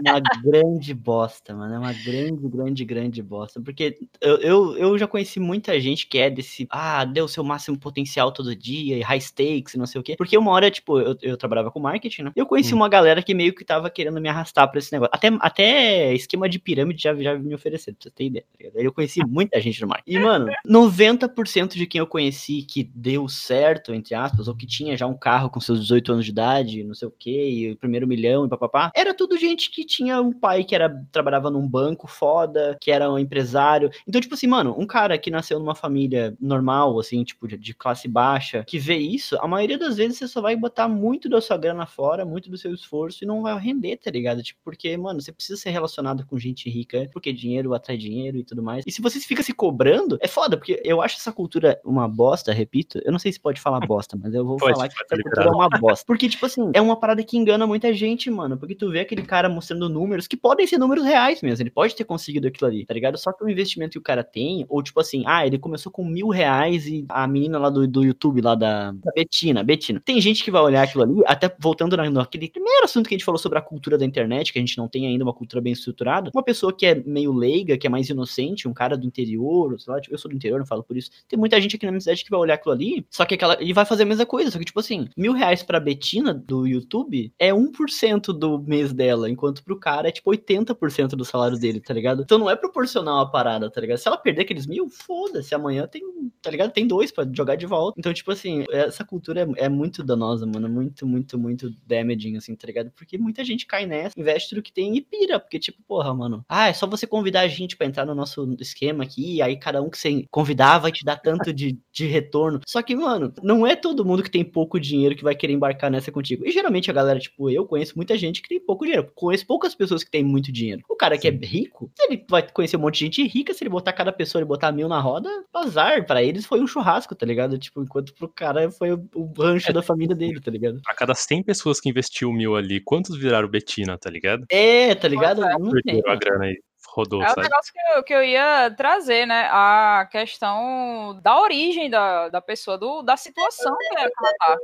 [0.00, 1.74] uma grande bosta, mano.
[1.74, 3.60] É uma grande, grande, grande bosta.
[3.60, 7.78] Porque eu, eu, eu já conheci muita gente que é desse, ah, deu seu máximo
[7.78, 10.14] potencial todo dia, e high stakes, não sei o quê.
[10.16, 12.32] Porque uma hora, tipo, eu, eu trabalhava com marketing, né?
[12.34, 12.78] Eu conheci hum.
[12.78, 15.12] uma galera que meio que tava querendo me arrastar pra esse negócio.
[15.14, 18.44] Até, até esquema de pirâmide já, já me ofereceu, pra você ter ideia.
[18.58, 20.16] Tá eu conheci muita gente no marketing.
[20.16, 24.96] E, mano, 90% de quem eu conheci que deu certo, entre aspas, ou que tinha
[24.96, 27.76] já um carro com seus 18 anos de idade, não sei o quê, e o
[27.76, 31.66] primeiro milhão e papapá, era tudo gente que tinha um pai que era trabalhava num
[31.66, 33.90] banco foda, que era um empresário.
[34.06, 37.74] Então, tipo assim, mano, um cara que nasceu numa família normal, assim, tipo, de, de
[37.74, 41.40] classe baixa, que vê isso, a maioria das vezes você só vai botar muito da
[41.40, 44.42] sua grana fora, muito do seu esforço e não vai render, tá ligado?
[44.42, 48.44] Tipo, porque, mano, você precisa ser relacionado com gente rica, porque dinheiro atrai dinheiro e
[48.44, 48.84] tudo mais.
[48.86, 52.52] E se você fica se cobrando, é foda, porque eu acho essa cultura uma bosta,
[52.52, 53.00] repito.
[53.04, 55.46] Eu não sei se pode falar bosta, mas eu vou pode, falar que essa cultura
[55.46, 56.04] é uma bosta.
[56.06, 58.56] Porque, tipo assim, é uma parada que engana muita gente, mano.
[58.56, 61.62] Porque tu vê aquele cara mostrando números que podem ser números reais mesmo.
[61.62, 63.16] Ele pode ter conseguido aquilo ali, tá ligado?
[63.18, 66.04] Só que o investimento que o cara tem, ou tipo assim, ah, ele começou com
[66.04, 70.00] mil reais e a menina lá do, do YouTube, lá da, Betina, Betina.
[70.04, 73.24] Tem gente que vai olhar aquilo ali, até voltando naquele primeiro assunto que a gente
[73.24, 75.72] falou sobre a cultura da internet, que a gente não tem ainda uma cultura bem
[75.72, 76.30] estruturada.
[76.34, 79.92] Uma pessoa que é meio leiga, que é mais inocente, um cara do interior, sei
[79.92, 81.10] lá, tipo, eu sou do interior, não falo por isso.
[81.28, 83.60] Tem muita gente aqui na minha cidade que vai olhar aquilo ali, só que aquela,
[83.60, 86.66] ele vai fazer a mesma coisa, só que tipo assim, mil reais pra Betina do
[86.66, 91.80] YouTube é 1% do mês dela, enquanto pro cara é tipo 80% do salário dele,
[91.80, 92.22] tá ligado?
[92.22, 93.98] Então não é proporcional a parada, tá ligado?
[93.98, 96.02] Se ela perder aqueles mil, foda-se, amanhã tem,
[96.40, 96.72] tá ligado?
[96.72, 97.98] Tem dois pra jogar de volta.
[97.98, 102.54] Então, tipo assim, essa cultura é, é muito danosa, mano, muito, muito, muito damaging, assim,
[102.54, 102.90] tá ligado?
[102.92, 106.44] Porque muita gente cai nessa, investe tudo que tem e pira, porque tipo, porra, mano,
[106.48, 109.82] ah, é só você convidar a gente pra entrar no nosso esquema aqui, aí cada
[109.82, 112.60] um que você convidar vai te dar tanto de, de retorno.
[112.66, 115.90] Só que, mano, não é todo mundo que tem pouco dinheiro que vai querer embarcar
[115.90, 116.31] nessa contigo.
[116.44, 119.10] E geralmente a galera, tipo, eu conheço muita gente que tem pouco dinheiro.
[119.14, 120.82] Conheço poucas pessoas que têm muito dinheiro.
[120.88, 123.70] O cara que é rico, ele vai conhecer um monte de gente rica, se ele
[123.70, 126.06] botar cada pessoa e botar mil na roda, azar.
[126.06, 127.58] para eles foi um churrasco, tá ligado?
[127.58, 129.72] Tipo, enquanto pro cara foi o, o rancho é.
[129.72, 130.80] da família dele, tá ligado?
[130.86, 134.46] A cada 100 pessoas que investiu mil ali, quantos viraram Betina, tá ligado?
[134.48, 135.40] É, tá ligado?
[135.40, 136.02] Não tem.
[136.06, 136.56] a grana aí
[136.92, 137.22] rodou.
[137.22, 139.48] É o negócio que eu, que eu ia trazer, né?
[139.50, 144.56] A questão da origem da, da pessoa, do, da situação que ela tá.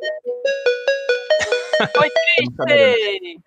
[1.86, 3.38] Foi triste!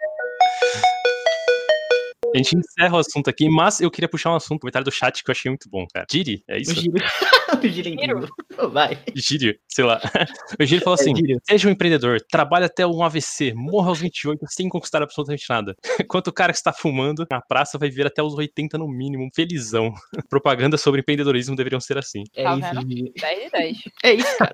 [2.34, 4.92] A gente encerra o assunto aqui, mas eu queria puxar um assunto, um comentário do
[4.92, 6.06] chat que eu achei muito bom, cara.
[6.10, 6.72] Giri, é isso?
[6.72, 6.92] O Giri.
[7.54, 8.98] o Giri é Vai.
[9.16, 10.00] Giri, sei lá.
[10.60, 14.00] O Giri falou é, assim: é, seja um empreendedor, trabalhe até um AVC, morra aos
[14.00, 15.76] 28 sem conquistar absolutamente nada.
[16.00, 19.30] Enquanto o cara que está fumando na praça vai viver até os 80 no mínimo,
[19.34, 19.94] felizão.
[20.30, 22.24] Propaganda sobre empreendedorismo deveriam ser assim.
[22.36, 23.14] É tá isso, Giri.
[23.20, 23.78] 10 de 10.
[24.04, 24.54] É isso, cara.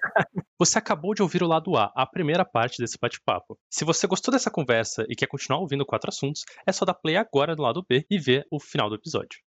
[0.60, 3.58] Você acabou de ouvir o lado A, a primeira parte desse bate-papo.
[3.70, 7.16] Se você gostou dessa conversa e quer continuar ouvindo quatro assuntos, é só dar play
[7.16, 9.47] agora no lado B e ver o final do episódio.